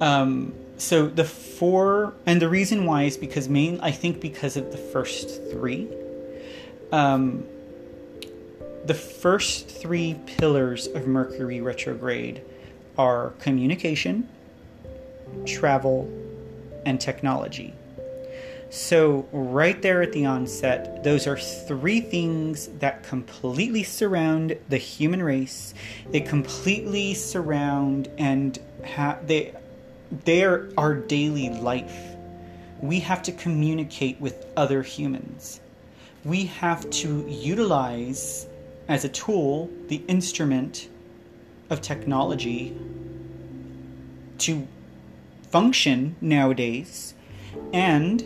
[0.00, 4.70] Um, so the four, and the reason why is because main, I think because of
[4.70, 5.88] the first three.
[6.92, 7.44] Um,
[8.88, 12.40] the first three pillars of Mercury retrograde
[12.96, 14.26] are communication,
[15.44, 16.10] travel,
[16.86, 17.74] and technology.
[18.70, 25.22] So, right there at the onset, those are three things that completely surround the human
[25.22, 25.74] race.
[26.10, 29.54] They completely surround and ha- they
[30.24, 32.16] they are our daily life.
[32.80, 35.60] We have to communicate with other humans.
[36.24, 38.47] We have to utilize
[38.88, 40.88] as a tool the instrument
[41.70, 42.74] of technology
[44.38, 44.66] to
[45.50, 47.14] function nowadays,
[47.72, 48.24] and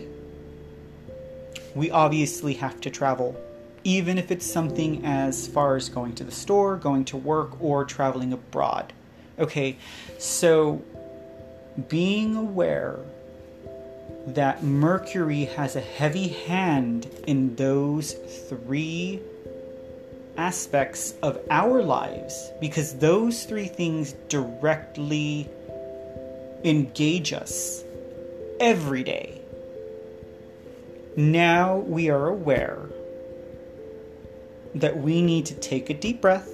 [1.75, 3.35] we obviously have to travel,
[3.83, 7.83] even if it's something as far as going to the store, going to work, or
[7.83, 8.93] traveling abroad.
[9.39, 9.77] Okay,
[10.19, 10.81] so
[11.89, 12.99] being aware
[14.27, 18.13] that Mercury has a heavy hand in those
[18.47, 19.19] three
[20.37, 25.49] aspects of our lives because those three things directly
[26.63, 27.83] engage us
[28.59, 29.41] every day.
[31.15, 32.89] Now we are aware
[34.75, 36.49] that we need to take a deep breath,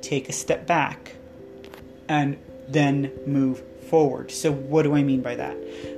[0.00, 1.14] take a step back,
[2.08, 4.30] and then move forward.
[4.30, 5.56] So, what do I mean by that?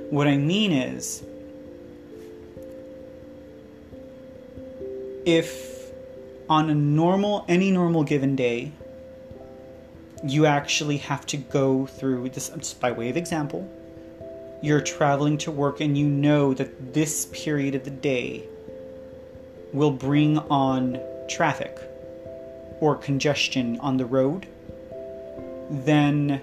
[0.09, 1.23] What I mean is,
[5.25, 5.76] if
[6.49, 8.71] on a normal, any normal given day,
[10.23, 13.69] you actually have to go through this just by way of example
[14.61, 18.43] you're traveling to work and you know that this period of the day
[19.73, 20.99] will bring on
[21.29, 21.77] traffic
[22.79, 24.47] or congestion on the road
[25.69, 26.41] then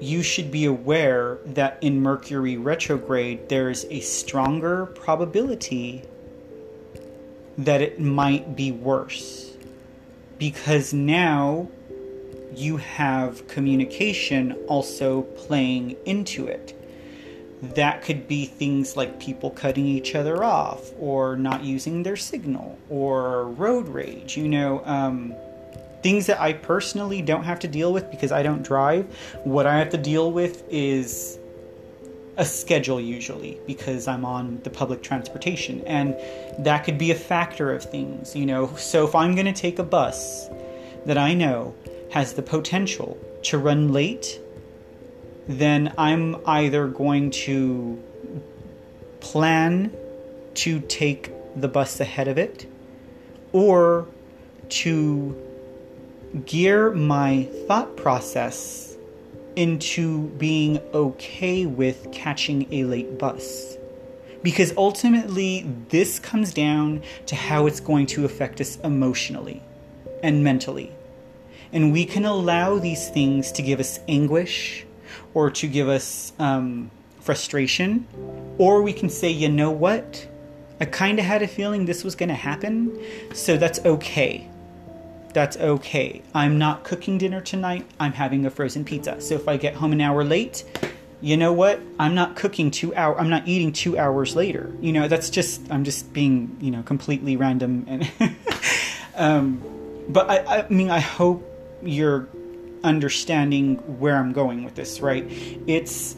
[0.00, 6.02] you should be aware that in Mercury retrograde there is a stronger probability
[7.58, 9.52] that it might be worse
[10.38, 11.68] because now
[12.54, 16.78] you have communication also playing into it.
[17.62, 22.76] That could be things like people cutting each other off, or not using their signal,
[22.88, 25.32] or road rage, you know, um,
[26.02, 29.06] things that I personally don't have to deal with because I don't drive.
[29.44, 31.38] What I have to deal with is
[32.36, 36.16] a schedule usually because I'm on the public transportation and
[36.58, 38.74] that could be a factor of things, you know.
[38.76, 40.48] So if I'm going to take a bus
[41.04, 41.74] that I know
[42.12, 44.40] has the potential to run late,
[45.48, 48.02] then I'm either going to
[49.20, 49.92] plan
[50.54, 52.66] to take the bus ahead of it
[53.52, 54.06] or
[54.68, 55.36] to
[56.46, 58.91] gear my thought process
[59.56, 63.76] into being okay with catching a late bus.
[64.42, 69.62] Because ultimately, this comes down to how it's going to affect us emotionally
[70.22, 70.92] and mentally.
[71.72, 74.84] And we can allow these things to give us anguish
[75.32, 78.06] or to give us um, frustration.
[78.58, 80.26] Or we can say, you know what?
[80.80, 83.00] I kind of had a feeling this was going to happen,
[83.32, 84.48] so that's okay.
[85.32, 86.22] That's okay.
[86.34, 87.86] I'm not cooking dinner tonight.
[87.98, 89.20] I'm having a frozen pizza.
[89.20, 90.64] So if I get home an hour late,
[91.20, 91.80] you know what?
[91.98, 93.18] I'm not cooking two hour.
[93.18, 94.70] I'm not eating two hours later.
[94.80, 95.62] You know, that's just.
[95.70, 98.10] I'm just being, you know, completely random and.
[99.16, 99.62] um,
[100.08, 101.48] but I, I mean, I hope
[101.82, 102.28] you're
[102.84, 105.24] understanding where I'm going with this, right?
[105.66, 106.16] It's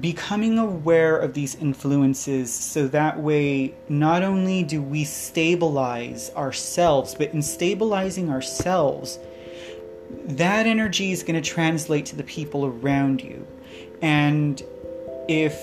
[0.00, 7.32] becoming aware of these influences so that way not only do we stabilize ourselves, but
[7.32, 9.18] in stabilizing ourselves,
[10.24, 13.46] that energy is going to translate to the people around you.
[14.02, 14.62] And
[15.28, 15.56] if,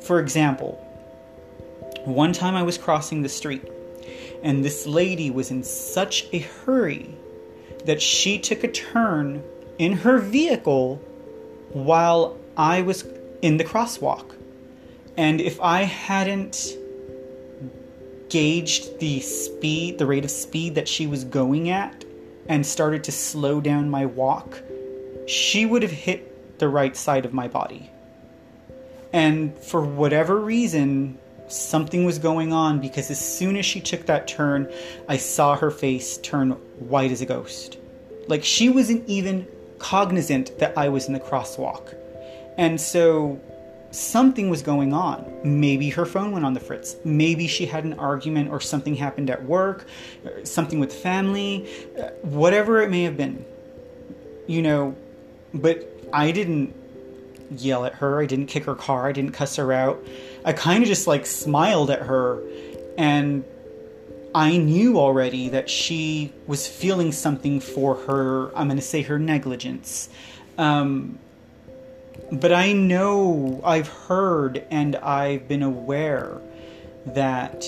[0.00, 0.78] for example,
[2.04, 3.64] one time I was crossing the street
[4.42, 7.14] and this lady was in such a hurry
[7.84, 9.42] that she took a turn
[9.78, 10.96] in her vehicle
[11.72, 13.04] while I was
[13.42, 14.36] in the crosswalk.
[15.16, 16.68] And if I hadn't
[18.30, 22.04] gauged the speed, the rate of speed that she was going at,
[22.48, 24.62] and started to slow down my walk,
[25.26, 27.90] she would have hit the right side of my body.
[29.12, 31.18] And for whatever reason,
[31.48, 34.72] something was going on because as soon as she took that turn,
[35.08, 37.76] I saw her face turn white as a ghost.
[38.28, 39.48] Like she wasn't even
[39.80, 41.96] cognizant that I was in the crosswalk.
[42.58, 43.40] And so
[43.90, 45.30] something was going on.
[45.44, 46.96] Maybe her phone went on the fritz.
[47.04, 49.86] Maybe she had an argument or something happened at work,
[50.44, 51.66] something with family,
[52.22, 53.44] whatever it may have been.
[54.46, 54.96] You know,
[55.54, 56.74] but I didn't
[57.50, 58.20] yell at her.
[58.20, 59.06] I didn't kick her car.
[59.06, 60.04] I didn't cuss her out.
[60.44, 62.42] I kind of just like smiled at her
[62.98, 63.44] and
[64.34, 69.18] I knew already that she was feeling something for her, I'm going to say her
[69.18, 70.08] negligence.
[70.56, 71.18] Um,
[72.32, 76.40] but I know, I've heard, and I've been aware
[77.06, 77.66] that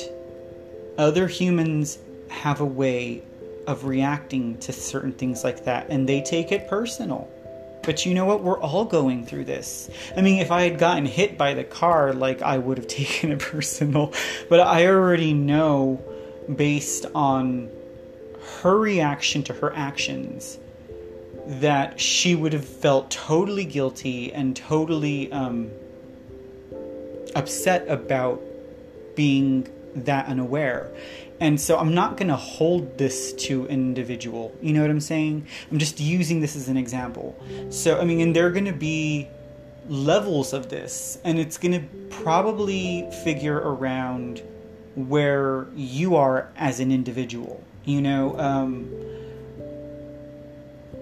[0.96, 1.98] other humans
[2.28, 3.22] have a way
[3.66, 7.30] of reacting to certain things like that, and they take it personal.
[7.82, 8.42] But you know what?
[8.42, 9.90] We're all going through this.
[10.16, 13.32] I mean, if I had gotten hit by the car, like, I would have taken
[13.32, 14.12] it personal.
[14.48, 16.02] But I already know,
[16.54, 17.70] based on
[18.62, 20.58] her reaction to her actions,
[21.46, 25.70] that she would have felt totally guilty and totally um,
[27.34, 28.40] upset about
[29.14, 30.90] being that unaware.
[31.40, 34.56] And so I'm not going to hold this to an individual.
[34.62, 35.46] You know what I'm saying?
[35.70, 37.36] I'm just using this as an example.
[37.70, 39.28] So, I mean, and there are going to be
[39.88, 44.42] levels of this, and it's going to probably figure around
[44.94, 47.62] where you are as an individual.
[47.84, 48.90] You know, um,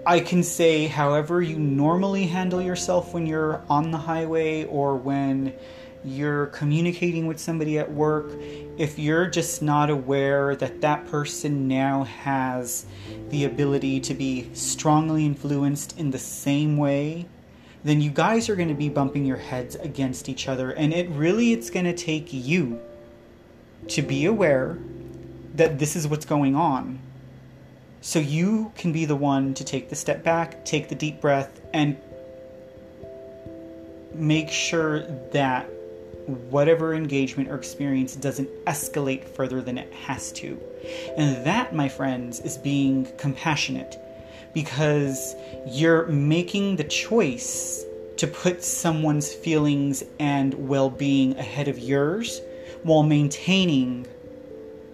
[0.05, 5.53] I can say however you normally handle yourself when you're on the highway or when
[6.05, 8.33] you're communicating with somebody at work,
[8.77, 12.85] if you're just not aware that that person now has
[13.29, 17.27] the ability to be strongly influenced in the same way,
[17.85, 20.73] then you guys are going to be bumping your heads against each other.
[20.73, 22.81] And it really it's going to take you
[23.87, 24.79] to be aware
[25.55, 26.99] that this is what's going on
[28.03, 31.61] so you can be the one to take the step back, take the deep breath,
[31.73, 31.97] and
[34.13, 35.01] make sure
[35.33, 35.69] that
[36.27, 40.61] whatever engagement or experience doesn't escalate further than it has to.
[41.17, 43.97] And that, my friends, is being compassionate
[44.53, 45.35] because
[45.67, 47.85] you're making the choice
[48.17, 52.41] to put someone's feelings and well being ahead of yours
[52.83, 54.07] while maintaining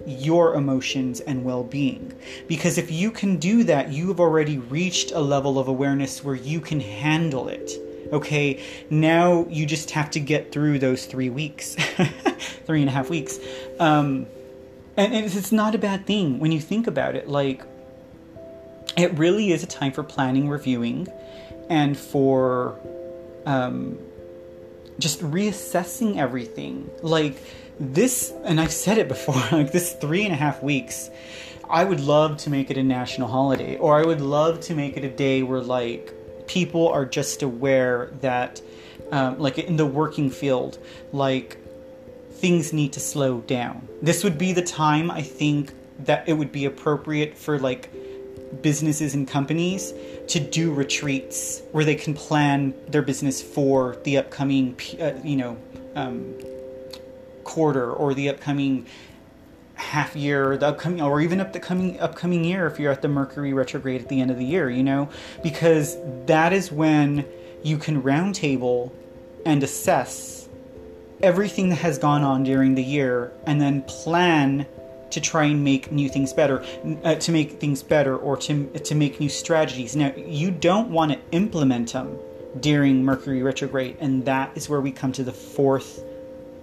[0.09, 2.13] your emotions and well being.
[2.47, 6.35] Because if you can do that, you have already reached a level of awareness where
[6.35, 7.73] you can handle it.
[8.13, 11.75] Okay, now you just have to get through those three weeks,
[12.67, 13.39] three and a half weeks.
[13.79, 14.27] Um,
[14.97, 17.29] and, it's not a bad thing when you think about it.
[17.29, 17.63] Like,
[18.97, 21.07] it really is a time for planning, reviewing,
[21.69, 22.79] and for
[23.47, 23.99] um,
[24.99, 26.91] just reassessing everything.
[27.03, 27.37] Like,
[27.81, 31.11] this, and I've said it before, like this three and a half weeks,
[31.71, 34.97] I would love to make it a national holiday, or I would love to make
[34.97, 36.15] it a day where like
[36.47, 38.61] people are just aware that,
[39.13, 40.79] um, like in the working field,
[41.13, 41.59] like
[42.31, 43.87] things need to slow down.
[44.01, 45.73] This would be the time I think
[46.05, 47.91] that it would be appropriate for like
[48.63, 49.93] businesses and companies
[50.29, 55.57] to do retreats where they can plan their business for the upcoming, uh, you know,
[55.95, 56.35] um,
[57.49, 58.87] quarter or the upcoming
[59.75, 63.09] half year, the upcoming, or even up the coming upcoming year if you're at the
[63.09, 65.09] Mercury retrograde at the end of the year, you know,
[65.43, 65.97] because
[66.27, 67.25] that is when
[67.63, 68.93] you can roundtable
[69.47, 70.47] and assess
[71.23, 74.67] everything that has gone on during the year and then plan
[75.11, 76.63] to try and make new things better,
[77.03, 79.97] uh, to make things better, or to to make new strategies.
[79.97, 82.19] Now, you don't want to implement them
[82.61, 86.05] during Mercury retrograde, and that is where we come to the fourth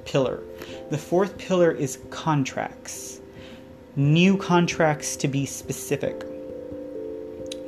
[0.06, 0.40] pillar.
[0.90, 3.20] The fourth pillar is contracts.
[3.96, 6.24] New contracts to be specific.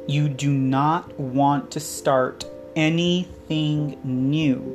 [0.08, 2.46] you do not want to start
[2.76, 4.74] anything new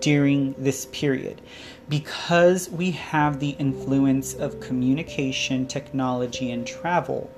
[0.00, 1.40] during this period
[1.88, 7.30] because we have the influence of communication, technology, and travel,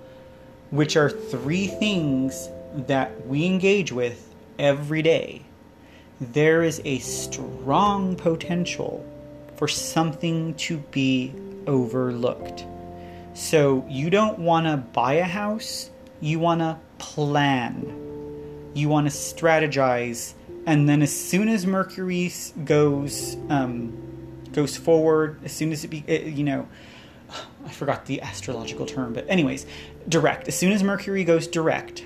[0.71, 5.43] which are three things that we engage with every day.
[6.21, 9.05] There is a strong potential
[9.57, 11.33] for something to be
[11.67, 12.65] overlooked.
[13.35, 15.91] So, you don't want to buy a house,
[16.21, 20.35] you want to plan, you want to strategize
[20.67, 22.33] and then as soon as Mercury
[22.65, 23.93] goes um,
[24.53, 26.69] goes forward, as soon as it be, it, you know,
[27.65, 29.67] I forgot the astrological term, but anyways,
[30.09, 30.49] direct.
[30.49, 32.05] As soon as Mercury goes direct,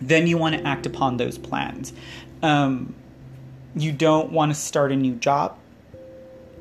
[0.00, 1.92] then you want to act upon those plans.
[2.42, 2.94] Um,
[3.74, 5.58] you don't want to start a new job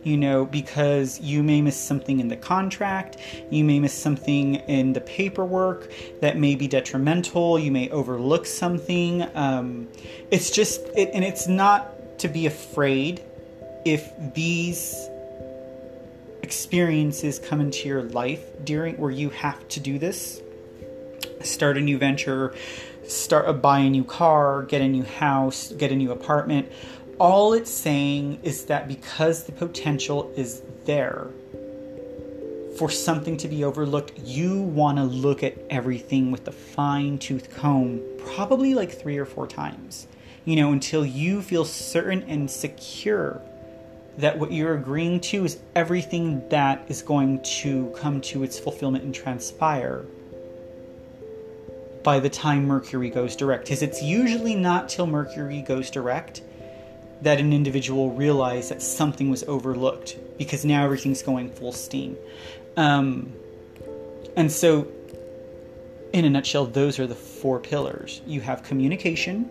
[0.06, 3.18] you know, because you may miss something in the contract,
[3.50, 5.92] you may miss something in the paperwork
[6.22, 9.28] that may be detrimental, you may overlook something.
[9.36, 9.88] Um,
[10.30, 13.24] it's just, it, and it's not to be afraid
[13.84, 15.10] if these
[16.44, 20.42] experiences come into your life during where you have to do this
[21.42, 22.54] start a new venture
[23.08, 26.72] start a buy a new car get a new house get a new apartment
[27.20, 31.28] all it's saying is that because the potential is there
[32.78, 37.56] for something to be overlooked, you want to look at everything with a fine tooth
[37.56, 40.08] comb, probably like three or four times,
[40.44, 43.42] you know, until you feel certain and secure
[44.18, 49.04] that what you're agreeing to is everything that is going to come to its fulfillment
[49.04, 50.06] and transpire
[52.04, 53.64] by the time Mercury goes direct.
[53.64, 56.42] Because it's usually not till Mercury goes direct
[57.22, 62.18] that an individual realized that something was overlooked because now everything's going full steam.
[62.78, 63.34] Um,
[64.36, 64.88] and so,
[66.14, 68.22] in a nutshell, those are the four pillars.
[68.28, 69.50] You have communication,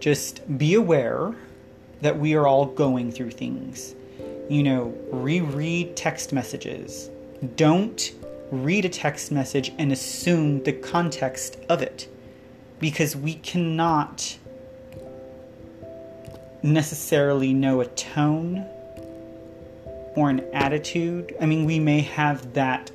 [0.00, 1.34] just be aware
[2.00, 3.94] that we are all going through things.
[4.48, 7.10] You know, reread text messages.
[7.56, 8.12] Don't
[8.50, 12.08] read a text message and assume the context of it
[12.80, 14.36] because we cannot
[16.62, 18.66] necessarily know a tone
[20.14, 21.34] or an attitude.
[21.40, 22.90] I mean, we may have that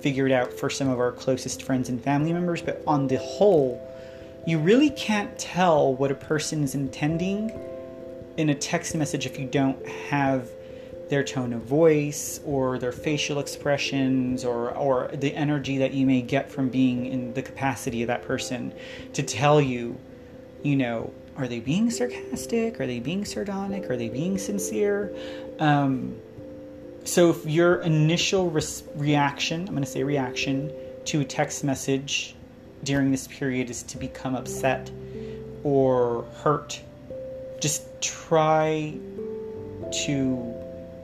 [0.00, 3.80] figured out for some of our closest friends and family members, but on the whole,
[4.46, 7.50] you really can't tell what a person is intending
[8.36, 10.50] in a text message if you don't have
[11.08, 16.22] their tone of voice or their facial expressions or or the energy that you may
[16.22, 18.72] get from being in the capacity of that person
[19.12, 19.98] to tell you,
[20.62, 22.80] you know, are they being sarcastic?
[22.80, 23.90] Are they being sardonic?
[23.90, 25.14] Are they being sincere?
[25.58, 26.16] Um,
[27.04, 30.72] so if your initial res- reaction, I'm going to say reaction,
[31.06, 32.34] to a text message
[32.82, 34.90] during this period is to become upset
[35.62, 36.80] or hurt,
[37.60, 38.94] just try
[40.04, 40.54] to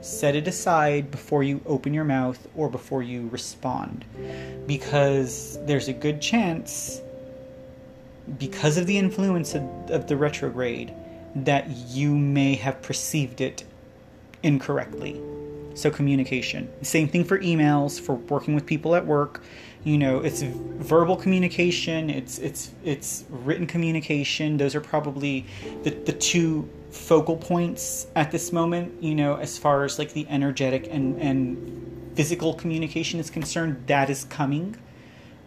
[0.01, 4.03] set it aside before you open your mouth or before you respond
[4.65, 7.01] because there's a good chance
[8.37, 10.93] because of the influence of, of the retrograde,
[11.35, 13.63] that you may have perceived it
[14.43, 15.21] incorrectly.
[15.73, 16.69] So, communication.
[16.81, 19.41] Same thing for emails, for working with people at work.
[19.83, 24.57] You know, it's verbal communication, it's it's it's written communication.
[24.57, 25.45] Those are probably
[25.83, 30.27] the, the two focal points at this moment, you know, as far as like the
[30.29, 34.75] energetic and, and physical communication is concerned, that is coming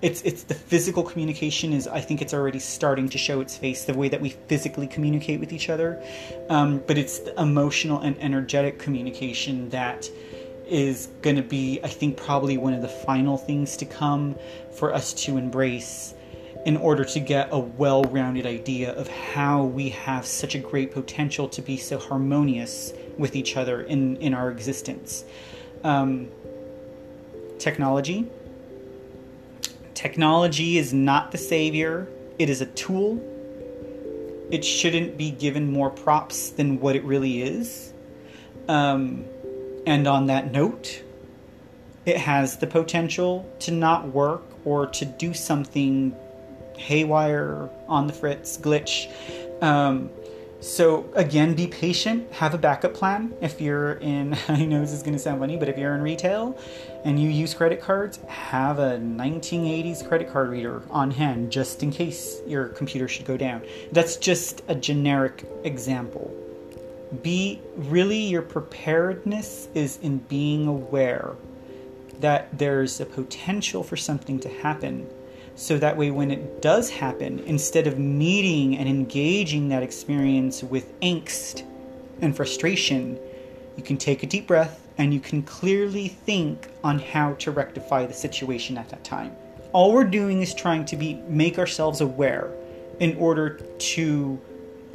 [0.05, 3.87] it's it's the physical communication is I think it's already starting to show its face
[3.87, 6.03] the way that we physically communicate with each other,
[6.51, 10.11] um, but it's the emotional and energetic communication that
[10.67, 14.37] is going to be I think probably one of the final things to come
[14.77, 16.13] for us to embrace
[16.67, 21.49] in order to get a well-rounded idea of how we have such a great potential
[21.49, 25.25] to be so harmonious with each other in in our existence.
[25.83, 26.29] Um,
[27.59, 28.29] technology
[29.95, 32.09] Technology is not the savior,
[32.39, 33.31] it is a tool.
[34.51, 37.93] It shouldn't be given more props than what it really is.
[38.69, 39.25] Um,
[39.87, 41.03] and on that note,
[42.05, 46.15] it has the potential to not work or to do something
[46.77, 49.11] haywire, on the fritz, glitch.
[49.63, 50.11] Um,
[50.65, 52.33] so again, be patient.
[52.33, 53.35] Have a backup plan.
[53.43, 56.01] If you're in, I know this is going to sound funny, but if you're in
[56.01, 56.59] retail
[57.05, 61.91] and you use credit cards, have a 1980s credit card reader on hand just in
[61.91, 63.61] case your computer should go down.
[63.93, 66.35] That's just a generic example.
[67.23, 71.37] Be really your preparedness is in being aware
[72.21, 75.07] that there's a potential for something to happen,
[75.57, 80.99] So that way, when it does happen, instead of meeting and engaging that experience with
[81.01, 81.65] angst
[82.21, 83.19] and frustration,
[83.77, 88.07] you can take a deep breath and you can clearly think on how to rectify
[88.07, 89.33] the situation at that time.
[89.73, 92.51] All we're doing is trying to be make ourselves aware
[93.01, 94.41] in order to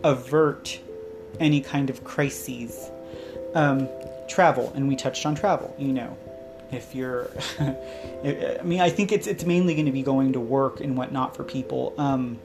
[0.03, 0.79] avert
[1.39, 2.89] any kind of crises.
[3.55, 3.89] Um,
[4.29, 5.75] travel, and we touched on travel.
[5.77, 6.17] You know,
[6.71, 7.29] if you're,
[7.59, 11.35] I mean, I think it's it's mainly going to be going to work and whatnot
[11.35, 11.93] for people.
[11.97, 12.39] Um,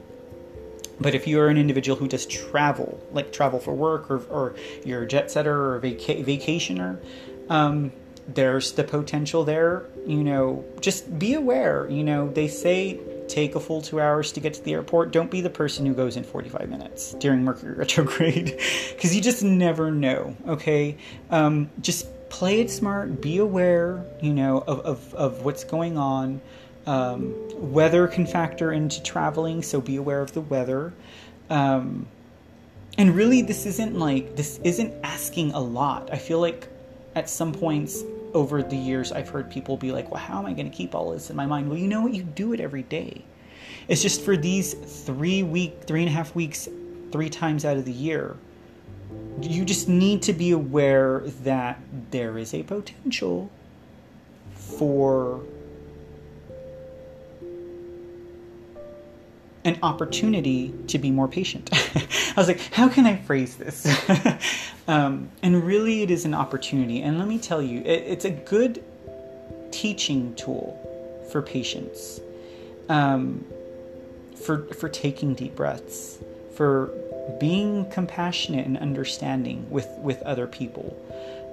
[1.00, 5.02] but if you're an individual who does travel, like travel for work, or, or you're
[5.02, 6.98] a jet setter or a vaca- vacationer,
[7.50, 7.92] um,
[8.28, 9.86] there's the potential there.
[10.06, 11.88] You know, just be aware.
[11.90, 15.10] You know, they say take a full two hours to get to the airport.
[15.10, 18.60] Don't be the person who goes in 45 minutes during Mercury retrograde
[18.94, 20.36] because you just never know.
[20.46, 20.96] Okay,
[21.30, 23.20] um, just play it smart.
[23.20, 24.04] Be aware.
[24.20, 26.40] You know of of, of what's going on.
[26.84, 27.32] Um,
[27.72, 30.92] weather can factor into traveling, so be aware of the weather.
[31.48, 32.06] Um,
[32.98, 36.10] and really, this isn't like this isn't asking a lot.
[36.12, 36.66] I feel like
[37.14, 38.02] at some points
[38.32, 40.92] over the years, I've heard people be like, "Well, how am I going to keep
[40.94, 42.14] all this in my mind?" Well, you know what?
[42.14, 43.24] You do it every day.
[43.86, 46.68] It's just for these three week, three and a half weeks,
[47.12, 48.36] three times out of the year.
[49.40, 51.80] You just need to be aware that
[52.10, 53.50] there is a potential
[54.54, 55.42] for
[59.64, 61.70] an opportunity to be more patient.
[61.72, 63.86] I was like, how can I phrase this?
[64.88, 67.02] um, and really, it is an opportunity.
[67.02, 68.84] And let me tell you, it, it's a good
[69.70, 70.78] teaching tool
[71.32, 72.20] for patience,
[72.88, 73.44] um,
[74.44, 76.18] for, for taking deep breaths,
[76.54, 76.90] for
[77.38, 80.96] being compassionate and understanding with, with other people.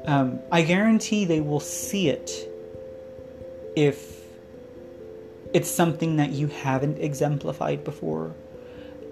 [0.05, 2.31] Um, I guarantee they will see it
[3.75, 4.21] if
[5.53, 8.33] it's something that you haven't exemplified before.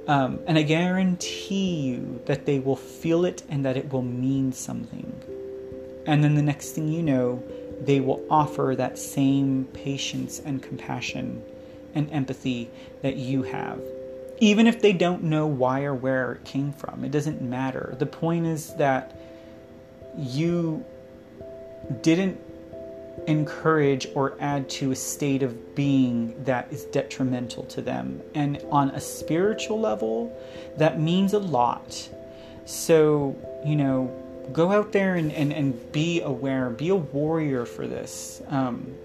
[0.08, 4.54] Um, and I guarantee you that they will feel it and that it will mean
[4.54, 5.22] something.
[6.08, 7.44] And then the next thing you know,
[7.82, 11.44] they will offer that same patience and compassion
[11.94, 12.70] and empathy
[13.02, 13.80] that you have.
[14.40, 17.96] Even if they don't know why or where it came from, it doesn't matter.
[18.00, 19.20] The point is that
[20.18, 20.86] you
[22.02, 22.40] didn't
[23.28, 28.22] encourage or add to a state of being that is detrimental to them.
[28.34, 30.36] And on a spiritual level,
[30.78, 32.10] that means a lot.
[32.66, 33.36] So,
[33.66, 34.10] you know,
[34.54, 38.42] go out there and, and, and be aware, be a warrior for this.
[38.48, 38.96] Um,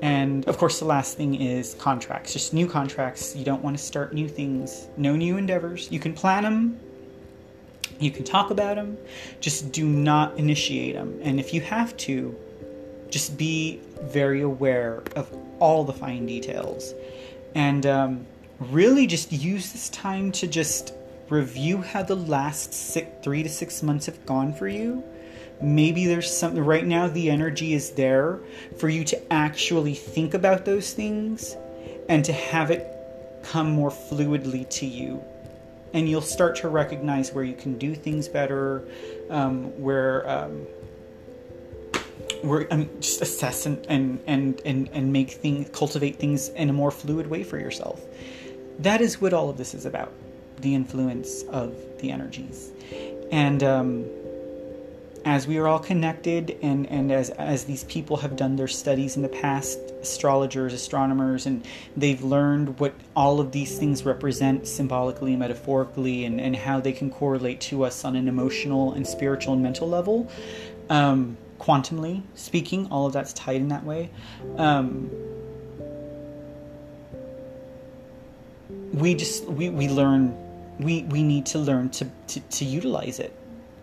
[0.00, 3.34] and of course, the last thing is contracts, just new contracts.
[3.34, 5.90] You don't want to start new things, no new endeavors.
[5.90, 6.78] You can plan them,
[7.98, 8.96] you can talk about them,
[9.40, 11.18] just do not initiate them.
[11.22, 12.36] And if you have to,
[13.10, 16.94] just be very aware of all the fine details
[17.54, 18.26] and um,
[18.58, 20.92] really just use this time to just
[21.28, 25.02] review how the last six, three to six months have gone for you
[25.60, 28.38] maybe there's something right now the energy is there
[28.76, 31.56] for you to actually think about those things
[32.08, 32.86] and to have it
[33.42, 35.22] come more fluidly to you.
[35.94, 38.86] And you'll start to recognize where you can do things better
[39.30, 40.66] um, where um,
[42.42, 46.72] we're um, just assess and, and and and and make things cultivate things in a
[46.72, 48.00] more fluid way for yourself.
[48.78, 50.12] That is what all of this is about
[50.60, 52.70] the influence of the energies.
[53.30, 54.04] And um,
[55.24, 59.16] as we are all connected and and as as these people have done their studies
[59.16, 61.66] in the past astrologers astronomers and
[61.96, 66.92] they've learned what all of these things represent symbolically and metaphorically and and how they
[66.92, 70.30] can correlate to us on an emotional and spiritual and mental level
[70.90, 74.10] um, quantumly speaking, all of that's tied in that way.
[74.56, 75.10] Um,
[78.92, 80.36] we just we, we learn
[80.78, 83.34] we we need to learn to, to, to utilize it.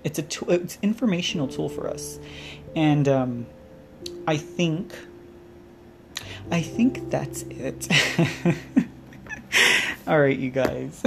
[0.05, 2.19] It's a tool, it's informational tool for us,
[2.75, 3.47] and um,
[4.27, 4.93] I think
[6.51, 7.87] I think that's it.
[10.07, 11.01] all right, you guys.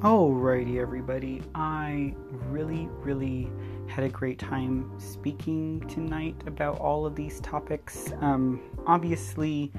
[0.00, 1.40] Alrighty, everybody.
[1.54, 2.14] I
[2.50, 3.48] really, really
[3.96, 8.12] had a great time speaking tonight about all of these topics.
[8.20, 9.72] Um, obviously,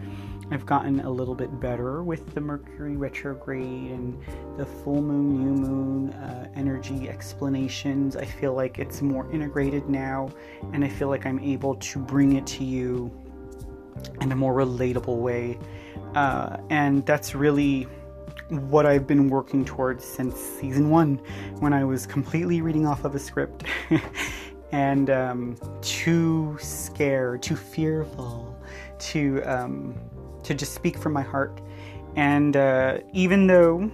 [0.50, 4.20] I've gotten a little bit better with the Mercury retrograde and
[4.58, 8.16] the full moon, new moon uh, energy explanations.
[8.16, 10.30] I feel like it's more integrated now,
[10.74, 13.12] and I feel like I'm able to bring it to you
[14.22, 15.60] in a more relatable way.
[16.16, 17.88] Uh, and that's really
[18.50, 21.18] what I've been working towards since season one,
[21.60, 23.66] when I was completely reading off of a script
[24.72, 28.58] and um, too scared, too fearful
[29.00, 29.96] to um,
[30.44, 31.62] to just speak from my heart.
[32.16, 33.92] And uh, even though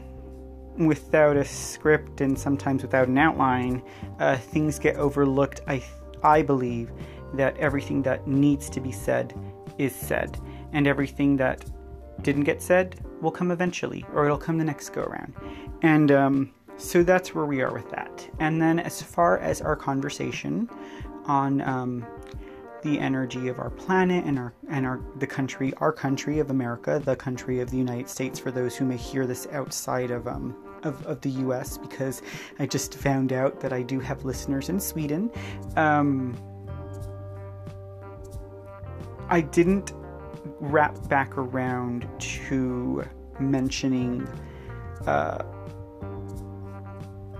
[0.78, 3.84] without a script and sometimes without an outline,
[4.20, 5.62] uh, things get overlooked.
[5.68, 5.84] I
[6.24, 6.92] I believe
[7.34, 9.34] that everything that needs to be said
[9.78, 10.40] is said,
[10.74, 11.66] and everything that
[12.22, 15.34] didn't get said will come eventually, or it'll come the next go around.
[15.82, 18.28] And um, so that's where we are with that.
[18.40, 20.70] And then as far as our conversation
[21.26, 22.06] on um,
[22.84, 27.02] the energy of our planet and our and our the country, our country of America,
[27.04, 30.56] the country of the United States, for those who may hear this outside of um,
[30.84, 32.22] of, of the US, because
[32.60, 35.32] I just found out that I do have listeners in Sweden.
[35.78, 36.36] Um,
[39.30, 39.94] I didn't
[40.60, 43.04] wrap back around to
[43.40, 44.28] mentioning
[45.08, 45.44] uh,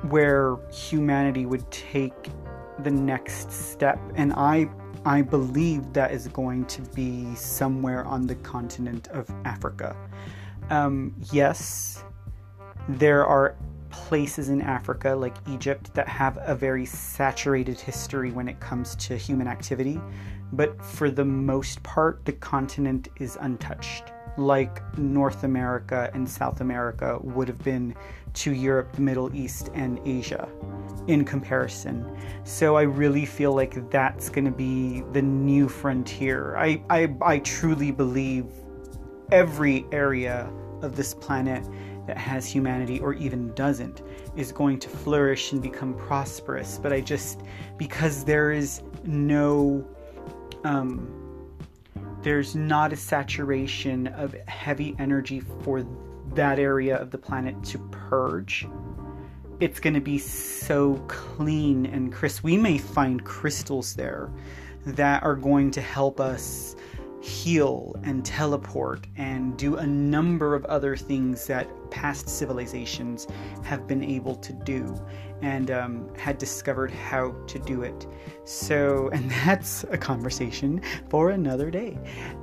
[0.10, 2.30] where humanity would take
[2.80, 4.70] the next step, and I
[5.06, 9.96] I believe that is going to be somewhere on the continent of Africa.
[10.70, 12.04] Um, yes,
[12.88, 13.56] there are
[13.90, 19.16] places in Africa like Egypt that have a very saturated history when it comes to
[19.16, 20.02] human activity
[20.56, 27.20] but for the most part, the continent is untouched, like North America and South America
[27.22, 27.96] would have been
[28.34, 30.48] to Europe, the Middle East, and Asia
[31.08, 32.18] in comparison.
[32.44, 36.56] So I really feel like that's going to be the new frontier.
[36.56, 38.46] I, I, I truly believe
[39.32, 40.52] every area
[40.82, 41.68] of this planet
[42.08, 44.02] that has humanity or even doesn't
[44.36, 46.78] is going to flourish and become prosperous.
[46.82, 47.42] But I just,
[47.78, 49.88] because there is no
[50.64, 51.24] um,
[52.22, 55.86] there's not a saturation of heavy energy for
[56.36, 58.68] that area of the planet to purge.
[59.60, 62.44] It's going to be so clean and crisp.
[62.44, 64.32] We may find crystals there
[64.86, 66.76] that are going to help us
[67.22, 73.28] heal and teleport and do a number of other things that past civilizations
[73.64, 74.94] have been able to do
[75.44, 78.08] and um, had discovered how to do it.
[78.46, 81.98] So, and that's a conversation for another day.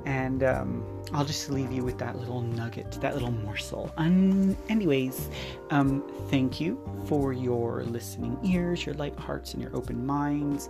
[0.05, 3.91] And um, I'll just leave you with that little nugget, that little morsel.
[3.97, 5.29] Anyways,
[5.71, 10.69] um, thank you for your listening ears, your light hearts, and your open minds.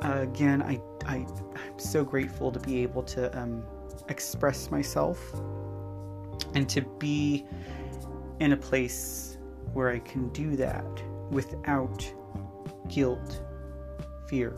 [0.00, 1.26] Uh, again, I, I,
[1.56, 3.64] I'm so grateful to be able to um,
[4.08, 5.18] express myself
[6.54, 7.44] and to be
[8.38, 9.36] in a place
[9.72, 10.84] where I can do that
[11.32, 12.08] without
[12.88, 13.42] guilt,
[14.28, 14.54] fear,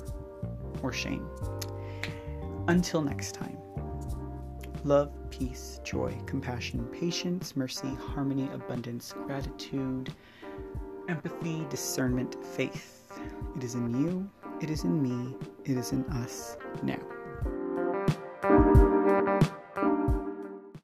[0.82, 1.26] or shame.
[2.68, 3.56] Until next time,
[4.84, 10.12] love, peace, joy, compassion, patience, mercy, harmony, abundance, gratitude,
[11.08, 13.18] empathy, discernment, faith.
[13.56, 14.28] It is in you,
[14.60, 17.00] it is in me, it is in us now.